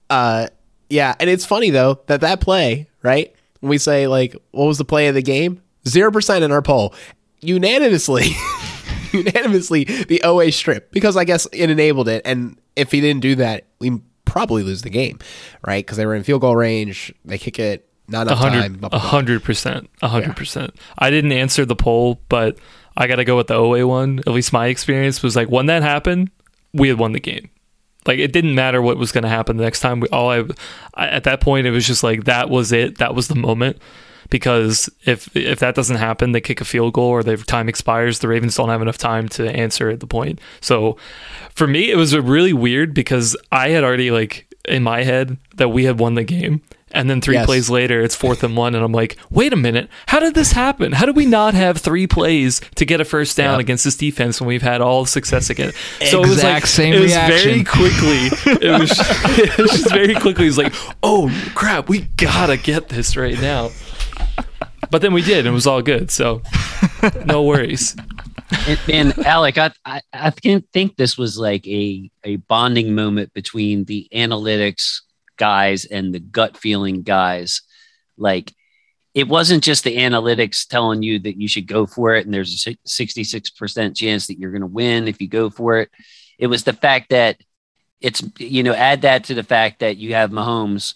[0.09, 0.47] uh,
[0.89, 1.15] yeah.
[1.19, 3.33] And it's funny though that that play, right?
[3.61, 5.61] We say like, what was the play of the game?
[5.87, 6.93] Zero percent in our poll,
[7.41, 8.29] unanimously,
[9.11, 12.21] unanimously the Oweh strip because I guess it enabled it.
[12.25, 15.19] And if he didn't do that, we probably lose the game,
[15.65, 15.85] right?
[15.85, 17.13] Because they were in field goal range.
[17.25, 18.79] They kick it not enough time.
[18.91, 19.89] A hundred percent.
[20.01, 20.75] A hundred percent.
[20.97, 22.57] I didn't answer the poll, but
[22.95, 24.19] I got to go with the Oweh one.
[24.19, 26.29] At least my experience was like when that happened,
[26.73, 27.49] we had won the game.
[28.05, 29.99] Like it didn't matter what was going to happen the next time.
[29.99, 30.43] We all I,
[30.93, 32.97] I at that point it was just like that was it.
[32.97, 33.77] That was the moment.
[34.29, 38.19] Because if if that doesn't happen, they kick a field goal or their time expires.
[38.19, 40.39] The Ravens don't have enough time to answer at the point.
[40.61, 40.97] So
[41.53, 45.69] for me, it was really weird because I had already like in my head that
[45.69, 46.61] we had won the game
[46.93, 47.45] and then three yes.
[47.45, 50.51] plays later, it's fourth and one, and I'm like, wait a minute, how did this
[50.51, 50.93] happen?
[50.93, 53.61] How did we not have three plays to get a first down yep.
[53.61, 55.71] against this defense when we've had all success again?
[56.09, 57.49] So it was like same it was reaction.
[57.49, 58.29] very quickly.
[58.61, 58.91] It was,
[59.39, 60.45] it was just very quickly.
[60.45, 63.69] It's like, oh crap, we gotta get this right now.
[64.89, 66.11] But then we did, and it was all good.
[66.11, 66.41] So
[67.25, 67.95] no worries.
[68.67, 73.85] And, and Alec, I, I I think this was like a a bonding moment between
[73.85, 75.01] the analytics
[75.41, 77.63] guys and the gut feeling guys.
[78.15, 78.53] Like
[79.15, 82.67] it wasn't just the analytics telling you that you should go for it and there's
[82.67, 85.89] a 66% chance that you're going to win if you go for it.
[86.37, 87.37] It was the fact that
[87.99, 90.93] it's, you know, add that to the fact that you have Mahomes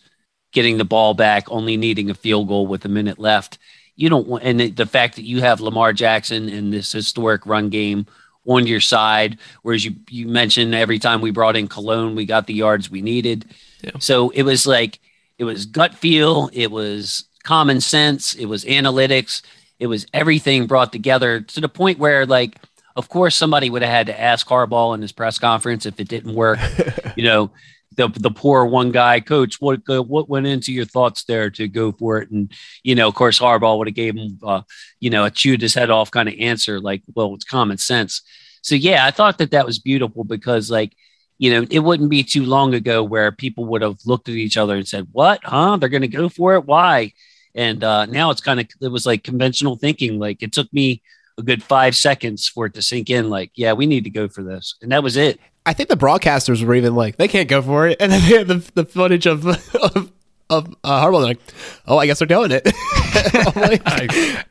[0.54, 3.58] getting the ball back, only needing a field goal with a minute left.
[3.96, 7.70] You don't want, and the fact that you have Lamar Jackson in this historic run
[7.70, 8.06] game
[8.46, 12.48] on your side, whereas you, you mentioned every time we brought in Colon, we got
[12.48, 13.46] the yards we needed
[13.86, 13.92] yeah.
[14.00, 15.00] So it was like
[15.38, 19.42] it was gut feel, it was common sense, it was analytics,
[19.80, 22.58] it was everything brought together to the point where like
[22.96, 26.08] of course somebody would have had to ask Harbaugh in his press conference if it
[26.08, 26.60] didn't work.
[27.16, 27.52] you know,
[27.96, 31.92] the the poor one guy coach what what went into your thoughts there to go
[31.92, 32.52] for it and
[32.84, 34.62] you know of course Harbaugh would have gave him uh,
[35.00, 38.22] you know a chewed his head off kind of answer like well it's common sense
[38.62, 40.96] so yeah I thought that that was beautiful because like
[41.38, 44.58] you know, it wouldn't be too long ago where people would have looked at each
[44.58, 45.42] other and said, "What?
[45.44, 45.78] Huh?
[45.78, 46.66] They're going to go for it?
[46.66, 47.14] Why?"
[47.54, 50.20] And uh, now it's kind of it was like conventional thinking.
[50.20, 51.02] Like it took me
[51.38, 53.30] a good five seconds for it to sink in.
[53.30, 55.40] Like, yeah, we need to go for this, and that was it.
[55.66, 58.38] I think the broadcasters were even like, they can't go for it, and then they
[58.38, 59.46] had the, the footage of
[59.76, 60.12] of
[60.50, 61.20] of uh, Harbaugh.
[61.20, 61.40] They're like,
[61.88, 62.66] oh, I guess they're doing it.
[63.56, 63.82] like,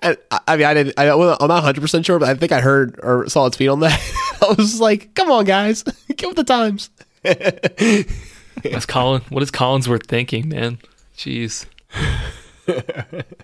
[0.03, 0.17] I,
[0.49, 0.99] I, mean, I didn't.
[0.99, 3.69] I, am not 100 percent sure, but I think I heard or saw its feet
[3.69, 4.01] on that.
[4.43, 5.83] I was like, come on, guys,
[6.17, 6.91] get with the times.
[8.63, 9.23] That's Colin.
[9.29, 10.79] What is Collinsworth thinking, man?
[11.17, 11.67] Jeez.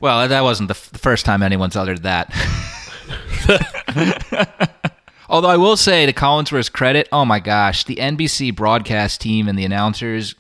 [0.01, 2.35] well, that wasn't the, f- the first time anyone's uttered that.
[5.31, 9.57] Although I will say, to Collinsworth's credit, oh my gosh, the NBC broadcast team and
[9.57, 10.35] the announcers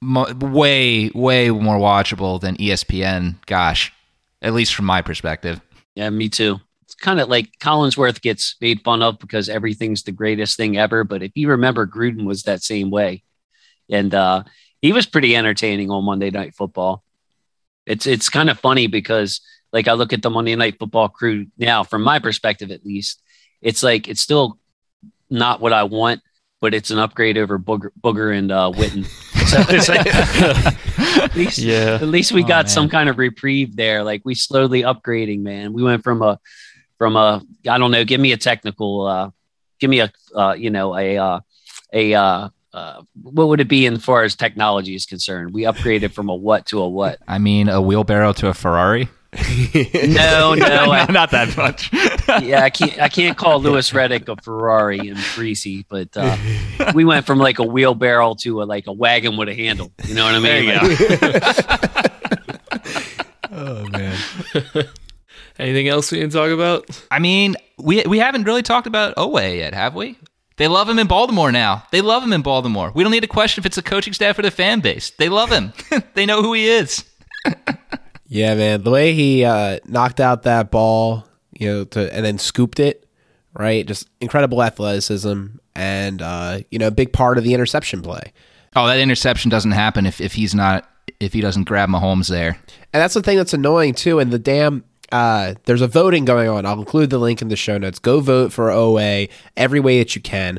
[0.00, 3.34] mo- way way more watchable than ESPN.
[3.44, 3.92] Gosh,
[4.40, 5.60] at least from my perspective.
[5.94, 6.58] Yeah, me too.
[6.84, 11.04] It's kind of like Collinsworth gets made fun of because everything's the greatest thing ever.
[11.04, 13.22] But if you remember, Gruden was that same way,
[13.90, 14.44] and uh,
[14.80, 17.04] he was pretty entertaining on Monday Night Football.
[17.84, 19.42] It's it's kind of funny because
[19.74, 23.20] like I look at the Monday Night Football crew now, from my perspective at least,
[23.66, 24.58] it's like it's still
[25.28, 26.22] not what I want,
[26.60, 29.04] but it's an upgrade over Booger, Booger and uh, Witten.
[29.46, 30.04] So it's like,
[31.22, 31.98] at least, Yeah.
[32.02, 32.68] at least we Oh, got man.
[32.68, 34.02] some kind of reprieve there.
[34.02, 35.72] Like we slowly upgrading, man.
[35.72, 36.40] We went from a,
[36.98, 39.30] from a, I don't know, give me a technical, uh,
[39.78, 41.40] give me a, uh, you know, a, uh,
[41.92, 45.52] a, uh, uh, what would it be in far as technology is concerned?
[45.54, 47.20] We upgraded from a what to a what?
[47.28, 49.08] I mean, a wheelbarrow to a Ferrari.
[49.32, 51.92] No, no, I, not that much.
[52.42, 53.00] yeah, I can't.
[53.00, 56.36] I can't call Louis Riddick a Ferrari and greasy, but uh,
[56.94, 59.92] we went from like a wheelbarrow to a like a wagon with a handle.
[60.04, 60.68] You know what I mean?
[60.68, 62.10] Like,
[63.52, 64.16] oh man.
[65.58, 66.84] Anything else we can talk about?
[67.10, 70.18] I mean, we we haven't really talked about Oweh yet, have we?
[70.56, 71.84] They love him in Baltimore now.
[71.90, 72.90] They love him in Baltimore.
[72.94, 75.10] We don't need to question if it's the coaching staff or the fan base.
[75.10, 75.74] They love him.
[76.14, 77.04] they know who he is.
[78.28, 78.82] Yeah, man.
[78.82, 83.06] The way he uh, knocked out that ball, you know, to and then scooped it,
[83.54, 83.86] right?
[83.86, 88.32] Just incredible athleticism and uh, you know, a big part of the interception play.
[88.74, 90.88] Oh, that interception doesn't happen if, if he's not
[91.20, 92.58] if he doesn't grab Mahomes there.
[92.92, 94.18] And that's the thing that's annoying too.
[94.18, 96.66] And the damn uh, there's a voting going on.
[96.66, 97.98] I'll include the link in the show notes.
[97.98, 100.58] Go vote for Oweh every way that you can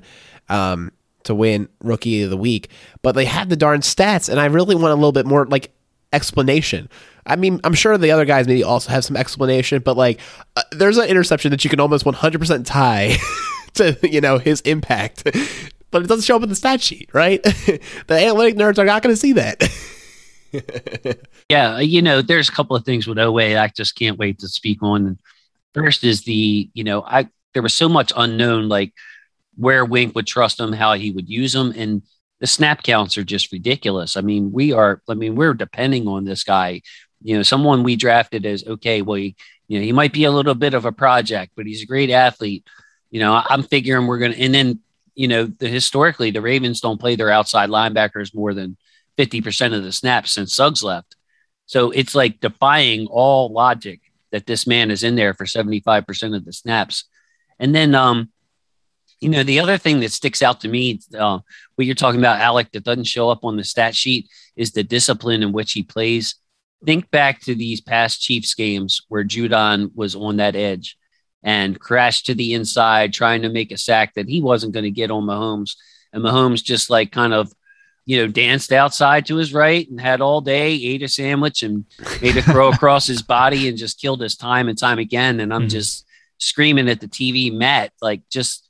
[0.49, 0.91] um,
[1.24, 2.70] to win Rookie of the Week.
[3.01, 5.74] But they had the darn stats, and I really want a little bit more like
[6.13, 6.89] explanation.
[7.28, 10.19] I mean, I'm sure the other guys maybe also have some explanation, but like,
[10.55, 13.17] uh, there's an interception that you can almost 100% tie
[13.75, 15.23] to you know his impact,
[15.91, 17.43] but it doesn't show up in the stat sheet, right?
[17.43, 19.63] the analytic nerds are not going to see that.
[21.49, 24.47] yeah, you know, there's a couple of things with Oweh I just can't wait to
[24.47, 25.19] speak on.
[25.73, 28.93] First is the, you know, I there was so much unknown, like
[29.55, 32.03] where Wink would trust him, how he would use him, and
[32.39, 34.15] the snap counts are just ridiculous.
[34.15, 36.82] I mean, we are, I mean, we're depending on this guy.
[37.22, 39.36] You know, someone we drafted as okay, well, he,
[39.68, 42.09] you know, he might be a little bit of a project, but he's a great
[42.09, 42.65] athlete.
[43.09, 44.80] You know, I'm figuring we're gonna, and then
[45.18, 48.78] you know, the historically the Ravens don't play their outside linebackers more than
[49.18, 51.15] 50% of the snaps since Suggs left.
[51.65, 53.99] So it's like defying all logic
[54.32, 57.05] that this man is in there for 75% of the snaps.
[57.59, 58.30] And then, um,
[59.20, 61.39] you know, the other thing that sticks out to me, uh,
[61.76, 64.84] what you're talking about, Alec, that doesn't show up on the stat sheet is the
[64.84, 66.36] discipline in which he plays.
[66.86, 70.97] Think back to these past Chiefs games where Judon was on that edge
[71.43, 74.91] and crashed to the inside, trying to make a sack that he wasn't going to
[74.91, 75.75] get on Mahomes.
[76.13, 77.51] And Mahomes just like kind of
[78.09, 81.84] you know, danced outside to his right and had all day, ate a sandwich and
[82.21, 85.41] made a throw across his body and just killed us time and time again.
[85.41, 85.71] And I'm Mhm.
[85.71, 86.05] just
[86.38, 88.66] screaming at the TV, Matt, like just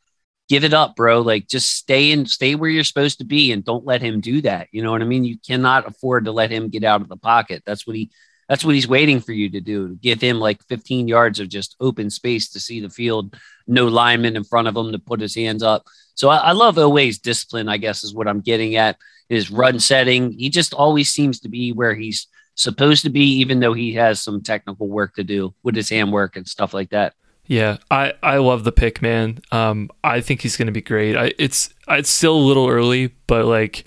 [0.47, 1.21] give it up, bro.
[1.21, 4.41] Like just stay and stay where you're supposed to be and don't let him do
[4.41, 4.67] that.
[4.71, 5.23] You know what I mean?
[5.23, 7.63] You cannot afford to let him get out of the pocket.
[7.65, 8.09] That's what he
[8.47, 9.95] that's what he's waiting for you to do.
[9.95, 13.35] Give him like 15 yards of just open space to see the field,
[13.67, 15.83] no lineman in front of him to put his hands up.
[16.15, 19.81] So I, I love Oweh's discipline, I guess is what I'm getting at his run
[19.81, 20.31] setting.
[20.31, 24.21] He just always seems to be where he's supposed to be, even though he has
[24.21, 27.13] some technical work to do with his hand work and stuff like that.
[27.47, 29.39] Yeah, I, I love the pick, man.
[29.51, 31.15] Um, I think he's going to be great.
[31.15, 33.85] I, it's it's still a little early, but like,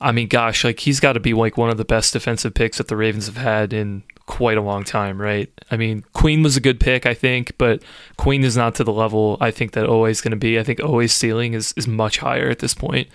[0.00, 2.76] I mean, gosh, like he's got to be like one of the best defensive picks
[2.76, 5.50] that the Ravens have had in quite a long time, right?
[5.70, 7.82] I mean, Queen was a good pick, I think, but
[8.18, 10.58] Queen is not to the level I think that Oweh's going to be.
[10.58, 13.08] I think Oweh's ceiling is is much higher at this point.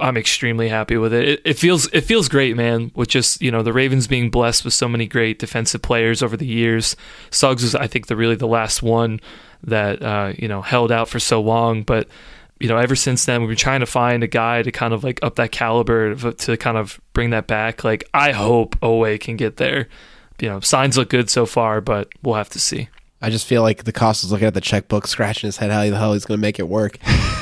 [0.00, 1.28] I'm extremely happy with it.
[1.28, 1.42] it.
[1.44, 2.90] It feels it feels great, man.
[2.94, 6.36] With just you know the Ravens being blessed with so many great defensive players over
[6.36, 6.96] the years.
[7.30, 9.20] Suggs was, I think, the really the last one
[9.62, 11.82] that uh, you know held out for so long.
[11.82, 12.08] But
[12.60, 15.04] you know, ever since then, we've been trying to find a guy to kind of
[15.04, 17.84] like up that caliber to kind of bring that back.
[17.84, 19.88] Like I hope Oweh can get there.
[20.40, 22.88] You know, signs look good so far, but we'll have to see.
[23.24, 25.80] I just feel like the cost is looking at the checkbook, scratching his head how
[25.88, 26.98] the hell he's going to make it work.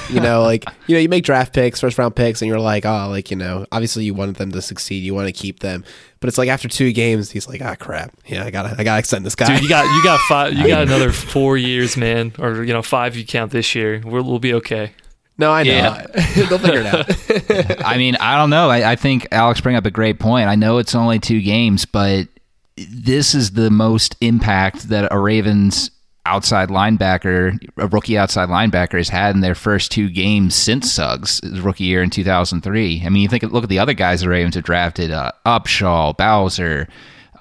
[0.09, 2.87] you know, like you know, you make draft picks, first round picks, and you're like,
[2.87, 5.85] oh, like you know, obviously you wanted them to succeed, you want to keep them,
[6.21, 9.01] but it's like after two games, he's like, ah, crap, yeah, I gotta, I gotta
[9.01, 9.47] extend this guy.
[9.53, 12.83] Dude, you got you got five, you got another four years, man, or you know
[12.83, 14.01] five you count this year.
[14.05, 14.93] We'll, we'll be okay.
[15.37, 16.07] no, I know, Yeah.
[16.49, 17.85] they'll figure it out.
[17.85, 18.71] I mean, I don't know.
[18.71, 20.47] I, I think Alex bring up a great point.
[20.49, 22.29] I know it's only two games, but
[22.77, 25.91] this is the most impact that a Ravens
[26.25, 31.41] outside linebacker, a rookie outside linebacker, has had in their first two games since Suggs'
[31.61, 33.03] rookie year in 2003.
[33.05, 36.17] I mean, you think look at the other guys the Ravens have drafted: uh, Upshaw,
[36.17, 36.89] Bowser,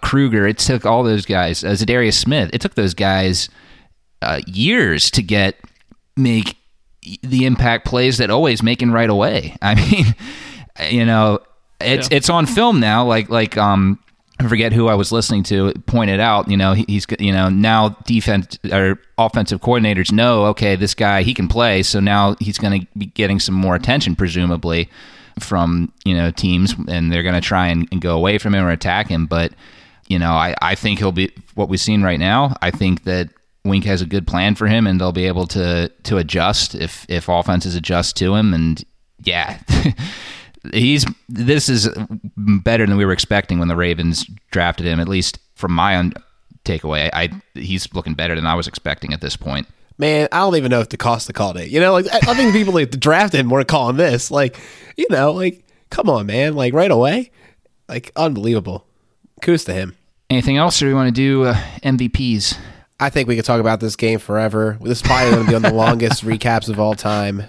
[0.02, 0.48] Kruger.
[0.48, 1.64] It took all those guys.
[1.64, 2.50] Uh, Za'Darius Smith.
[2.54, 3.50] It took those guys
[4.22, 5.56] uh, years to get
[6.18, 6.58] make
[7.24, 9.56] the impact plays that always making right away.
[9.62, 10.16] I mean,
[10.90, 11.40] you know,
[11.80, 12.18] it's Yeah.
[12.18, 13.06] it's on film now.
[13.06, 14.00] Like like um
[14.42, 17.90] I forget who I was listening to pointed out, you know, he's you know now
[18.06, 22.82] defense or offensive coordinators know, okay, this guy he can play, so now he's going
[22.82, 24.90] to be getting some more attention, presumably,
[25.40, 28.66] from you know teams, and they're going to try and, and, go away from him
[28.66, 29.28] or attack him.
[29.28, 29.54] But
[30.08, 32.56] you know, I I think he'll be what we've seen right now.
[32.64, 33.30] I think that
[33.64, 37.06] Wink has a good plan for him, and they'll be able to to adjust if
[37.08, 38.84] if offenses adjust to him, and
[39.24, 39.60] yeah.
[40.74, 41.90] he's this is
[42.38, 45.00] better than we were expecting when the Ravens drafted him.
[45.00, 46.14] At least from my own
[46.66, 49.68] takeaway, I, he's looking better than I was expecting at this point.
[49.98, 51.70] Man, I don't even know if DeCosta call it.
[51.70, 54.32] You know, like I, think people that drafted him were calling this.
[54.32, 54.60] Like,
[54.98, 57.32] you know, like come on, man, like right away,
[57.88, 58.86] like unbelievable.
[59.42, 59.96] Kudos to him.
[60.30, 62.58] Anything else, or we want to do uh, MVPs?
[63.00, 64.78] I think we could talk about this game forever.
[64.80, 67.44] This is probably going to be on the longest recaps of all time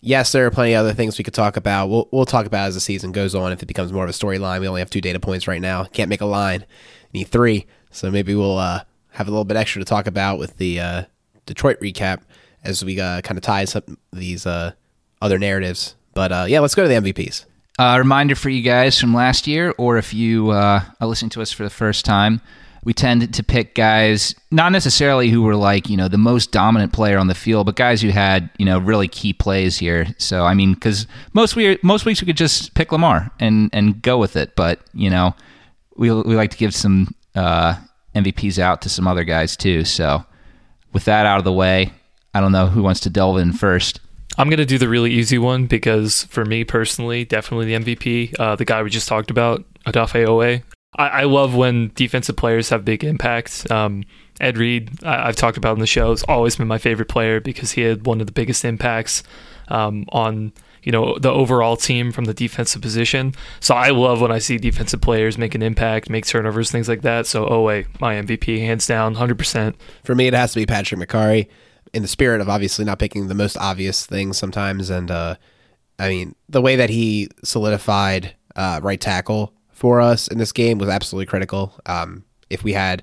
[0.00, 1.88] yes, there are plenty of other things we could talk about.
[1.88, 3.52] We'll we'll talk about as the season goes on.
[3.52, 5.84] If it becomes more of a storyline, we only have two data points right now.
[5.84, 6.64] Can't make a line.
[7.12, 7.66] Need three.
[7.90, 11.02] So maybe we'll uh, have a little bit extra to talk about with the uh,
[11.46, 12.22] Detroit recap
[12.64, 14.72] as we uh, kind of tie up these uh,
[15.20, 15.96] other narratives.
[16.14, 17.46] But uh, yeah, let's go to the MVPs.
[17.78, 21.42] A uh, reminder for you guys from last year, or if you are listening to
[21.42, 22.40] us for the first time,
[22.84, 26.92] we tend to pick guys not necessarily who were like you know the most dominant
[26.92, 30.06] player on the field, but guys who had you know really key plays here.
[30.18, 34.00] So I mean, because most we most weeks we could just pick Lamar and and
[34.00, 35.34] go with it, but you know
[35.96, 37.74] we we like to give some uh,
[38.14, 39.84] MVPs out to some other guys too.
[39.84, 40.24] So
[40.92, 41.92] with that out of the way,
[42.34, 44.00] I don't know who wants to delve in first.
[44.38, 48.38] I'm going to do the really easy one because for me personally, definitely the MVP,
[48.38, 50.62] uh, the guy we just talked about, Adafe Oweh.
[50.96, 53.70] I, I love when defensive players have big impacts.
[53.70, 54.04] Um,
[54.40, 57.40] Ed Reed, I, have talked about in the show, has always been my favorite player
[57.40, 59.22] because he had one of the biggest impacts
[59.68, 63.34] um, on you know the overall team from the defensive position.
[63.60, 67.02] So I love when I see defensive players make an impact, make turnovers, things like
[67.02, 67.26] that.
[67.26, 69.76] So oh wait, my MVP, hands down, hundred percent.
[70.04, 71.48] For me, it has to be Patrick Mekari.
[71.92, 75.34] In the spirit of obviously not picking the most obvious things sometimes, and uh,
[75.98, 80.76] I mean the way that he solidified uh, right tackle for us in this game
[80.76, 81.74] was absolutely critical.
[81.86, 83.02] Um, if we had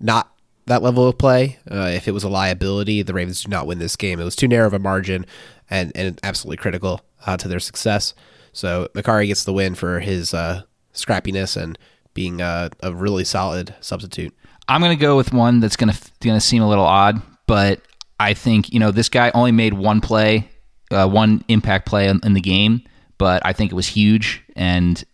[0.00, 0.32] not
[0.64, 3.78] that level of play, uh, if it was a liability, the Ravens do not win
[3.78, 4.18] this game.
[4.18, 5.26] It was too narrow of a margin
[5.68, 8.14] and, and absolutely critical uh, to their success.
[8.54, 10.62] So Mekari gets the win for his uh,
[10.94, 11.78] scrappiness and
[12.14, 14.34] being a, a really solid substitute.
[14.66, 17.20] I'm going to go with one that's going to going to seem a little odd,
[17.46, 17.82] but
[18.18, 20.48] I think you know this guy only made one play,
[20.90, 22.80] uh, one impact play in, in the game,
[23.18, 25.04] but I think it was huge, and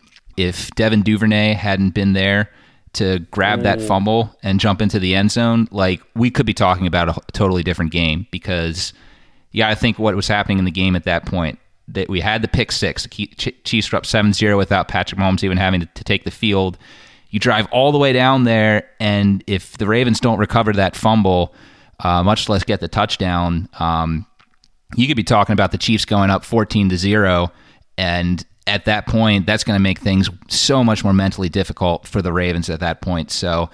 [0.42, 2.50] if Devin Duvernay hadn't been there
[2.94, 6.86] to grab that fumble and jump into the end zone, like we could be talking
[6.86, 8.92] about a totally different game because
[9.52, 12.42] yeah, I think what was happening in the game at that point that we had
[12.42, 13.26] the pick six, the
[13.64, 16.78] Chiefs were up 7-0 without Patrick Mahomes even having to, to take the field.
[17.30, 21.54] You drive all the way down there, and if the Ravens don't recover that fumble,
[22.00, 24.26] uh, much less get the touchdown, um,
[24.96, 27.52] you could be talking about the Chiefs going up 14 to 0
[27.98, 32.22] and at that point, that's going to make things so much more mentally difficult for
[32.22, 33.30] the Ravens at that point.
[33.30, 33.70] So,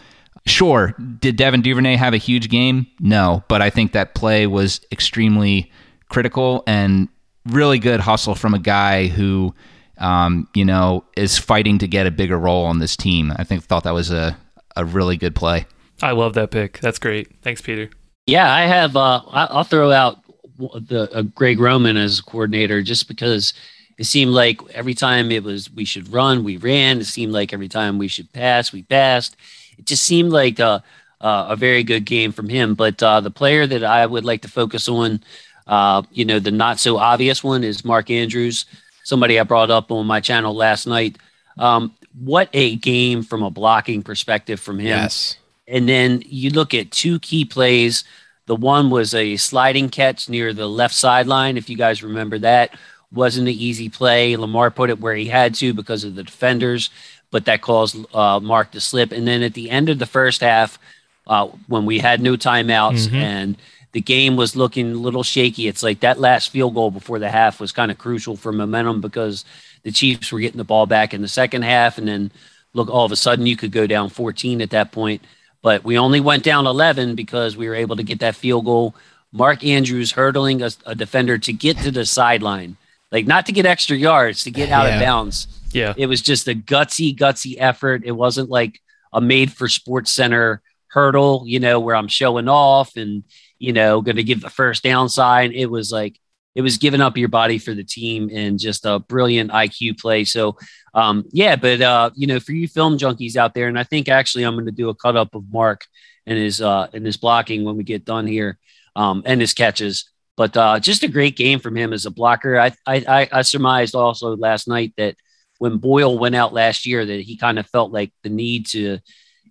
[0.47, 2.87] sure, did Devin Duvernay have a huge game?
[3.01, 5.71] No, but I think that play was extremely
[6.09, 7.09] critical and
[7.47, 9.55] really good hustle from a guy who,
[9.99, 13.33] um, you know, is fighting to get a bigger role on this team.
[13.37, 14.37] I think thought that was a,
[14.77, 15.67] a really good play.
[16.03, 16.81] I love that pick.
[16.81, 17.29] That's great.
[17.43, 17.91] Thanks, Peter.
[18.27, 18.97] Yeah, I have.
[18.97, 20.19] Uh, I'll throw out
[20.59, 23.55] the uh, Greg Roman as coordinator just because
[23.99, 27.01] it seemed like every time it was we should run, we ran.
[27.01, 29.37] It seemed like every time we should pass, we passed.
[29.79, 30.83] It just seemed like a,
[31.21, 32.75] a very good game from him.
[32.75, 35.23] But uh, the player that I would like to focus on,
[35.67, 38.67] uh, you know, the not so obvious one is Mark Andrews,
[39.03, 41.17] somebody I brought up on my channel last night.
[41.57, 44.89] Um, what a game from a blocking perspective from him.
[44.89, 45.39] Yes.
[45.67, 48.05] And then you look at two key plays.
[48.45, 52.75] The one was a sliding catch near the left sideline, if you guys remember that
[53.13, 54.37] wasn't an easy play.
[54.37, 56.91] Lamar put it where he had to because of the defenders,
[57.31, 59.13] but that caused uh, Mark to slip.
[59.13, 60.79] And then at the end of the first half,
[61.27, 63.17] uh, when we had no timeouts mm-hmm.
[63.17, 63.57] and
[63.93, 67.31] the game was looking a little shaky, it's like that last field goal before the
[67.31, 69.45] half was kind of crucial for momentum because
[69.83, 71.99] the Chiefs were getting the ball back in the second half.
[71.99, 72.31] And then
[72.75, 75.23] look, all of a sudden you could go down 14 at that point.
[75.63, 78.95] But we only went down 11 because we were able to get that field goal.
[79.33, 82.77] Mark Andrews hurdling a, a defender to get to the sideline
[83.13, 84.97] like not to get extra yards, to get out yeah.
[84.97, 85.47] of bounds.
[85.73, 85.95] Yeah.
[85.97, 88.03] It was just a gutsy, gutsy effort.
[88.05, 88.81] It wasn't like
[89.13, 93.25] a made for sports center hurdle, you know, where I'm showing off and,
[93.59, 95.53] you know, going to give the first down sign.
[95.53, 96.19] It was like
[96.57, 100.25] it was giving up your body for the team and just a brilliant IQ play.
[100.25, 100.57] So,
[100.95, 104.09] um, yeah, but uh, you know, for you film junkies out there, and I think
[104.09, 105.85] actually I'm going to do a cut up of Mark
[106.25, 108.59] and his uh, and his blocking when we get done here,
[108.97, 110.11] um, and his catches.
[110.37, 112.59] But uh, just a great game from him as a blocker.
[112.59, 115.17] I, I I surmised also last night that
[115.59, 118.99] when Boyle went out last year, that he kind of felt like the need to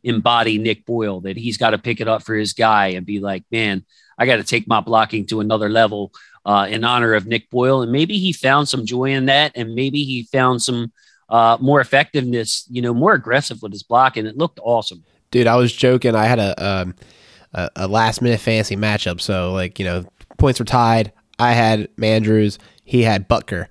[0.03, 3.19] embody Nick Boyle, that he's got to pick it up for his guy and be
[3.19, 3.83] like, man,
[4.17, 6.11] I got to take my blocking to another level
[6.45, 7.81] uh, in honor of Nick Boyle.
[7.81, 10.91] And maybe he found some joy in that, and maybe he found some
[11.29, 14.21] uh, more effectiveness, you know, more aggressive with his blocking.
[14.21, 15.03] And it looked awesome.
[15.31, 16.15] Dude, I was joking.
[16.15, 16.95] I had a um,
[17.75, 20.05] a last minute fantasy matchup, so like you know,
[20.37, 21.11] points were tied.
[21.39, 23.67] I had Mandrews, he had Butker,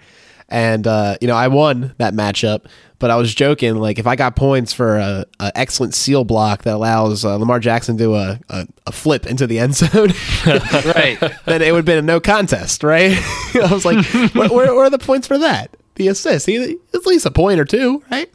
[0.49, 2.67] and uh, you know I won that matchup.
[3.01, 6.63] But I was joking, like if I got points for a, a excellent seal block
[6.63, 10.09] that allows uh, Lamar Jackson to do a, a, a, flip into the end zone,
[10.47, 11.19] right?
[11.45, 13.13] then it would have been a no contest, right?
[13.55, 15.77] I was like, where, where, where, are the points for that?
[15.97, 18.31] The assist, he, at least a point or two, right?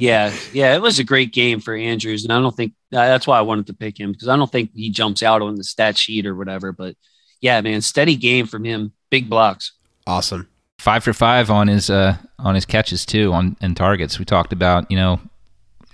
[0.00, 3.26] yeah, yeah, it was a great game for Andrews, and I don't think uh, that's
[3.26, 5.64] why I wanted to pick him because I don't think he jumps out on the
[5.64, 6.70] stat sheet or whatever.
[6.70, 6.96] But
[7.40, 9.72] yeah, man, steady game from him, big blocks.
[10.06, 10.48] Awesome
[10.80, 14.18] five for five on his uh, on his catches too on and targets.
[14.18, 15.20] We talked about you know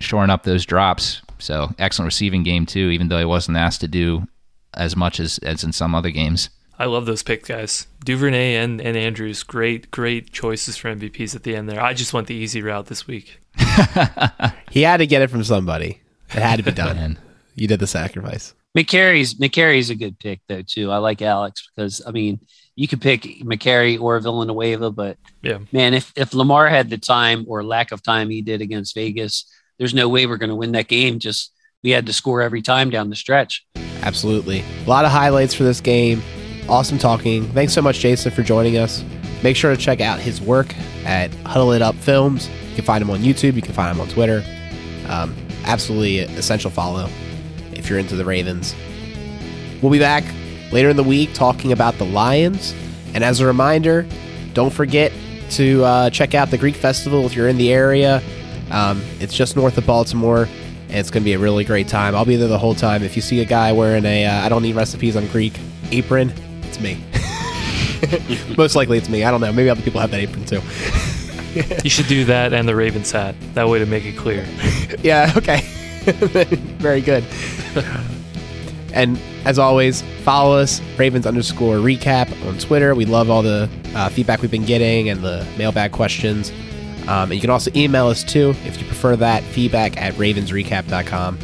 [0.00, 1.22] shoring up those drops.
[1.38, 4.26] So excellent receiving game too, even though he wasn't asked to do
[4.72, 6.48] as much as as in some other games.
[6.78, 7.86] I love those picks, guys.
[8.04, 11.82] Duvernay and, and Andrews, great, great choices for MVPs at the end there.
[11.82, 13.40] I just went the easy route this week.
[14.70, 16.02] he had to get it from somebody.
[16.34, 17.18] It had to be done.
[17.54, 18.52] you did the sacrifice.
[18.76, 20.90] Mekari's Mekari's a good pick though too.
[20.90, 22.40] I like Alex because I mean
[22.74, 27.46] you could pick McCary or Villanueva, but yeah, man, if if Lamar had the time
[27.48, 30.72] or lack of time he did against Vegas, there's no way we're going to win
[30.72, 31.18] that game.
[31.18, 33.66] Just we had to score every time down the stretch.
[34.02, 36.22] Absolutely, a lot of highlights for this game.
[36.68, 37.48] Awesome talking.
[37.52, 39.02] Thanks so much, Jason, for joining us.
[39.42, 40.74] Make sure to check out his work
[41.06, 42.50] at Huddle It Up Films.
[42.68, 43.54] You can find him on YouTube.
[43.54, 44.44] You can find him on Twitter.
[45.08, 45.34] Um,
[45.64, 47.08] absolutely essential follow
[47.86, 48.74] if you're into the Ravens.
[49.80, 50.24] We'll be back
[50.72, 52.74] later in the week talking about the Lions.
[53.14, 54.04] And as a reminder,
[54.54, 55.12] don't forget
[55.50, 58.20] to uh, check out the Greek Festival if you're in the area.
[58.72, 60.48] Um, it's just north of Baltimore,
[60.88, 62.16] and it's going to be a really great time.
[62.16, 63.04] I'll be there the whole time.
[63.04, 65.56] If you see a guy wearing a uh, I don't need recipes on Greek
[65.92, 66.32] apron,
[66.62, 67.00] it's me.
[68.58, 69.22] Most likely it's me.
[69.22, 69.52] I don't know.
[69.52, 70.60] Maybe other people have that apron too.
[71.84, 73.36] you should do that and the Ravens hat.
[73.54, 74.44] That way to make it clear.
[75.04, 75.64] yeah, okay.
[76.78, 77.24] Very good.
[78.92, 82.94] And as always, follow us, Ravens underscore recap on Twitter.
[82.94, 86.50] We love all the uh, feedback we've been getting and the mailbag questions.
[87.02, 91.38] Um, and you can also email us too if you prefer that, feedback at ravensrecap.com.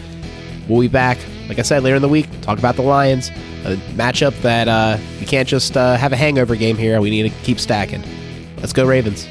[0.68, 1.18] We'll be back,
[1.48, 3.28] like I said, later in the week, talk about the Lions,
[3.64, 7.00] a matchup that uh, we can't just uh, have a hangover game here.
[7.00, 8.02] We need to keep stacking.
[8.58, 9.26] Let's go, Ravens.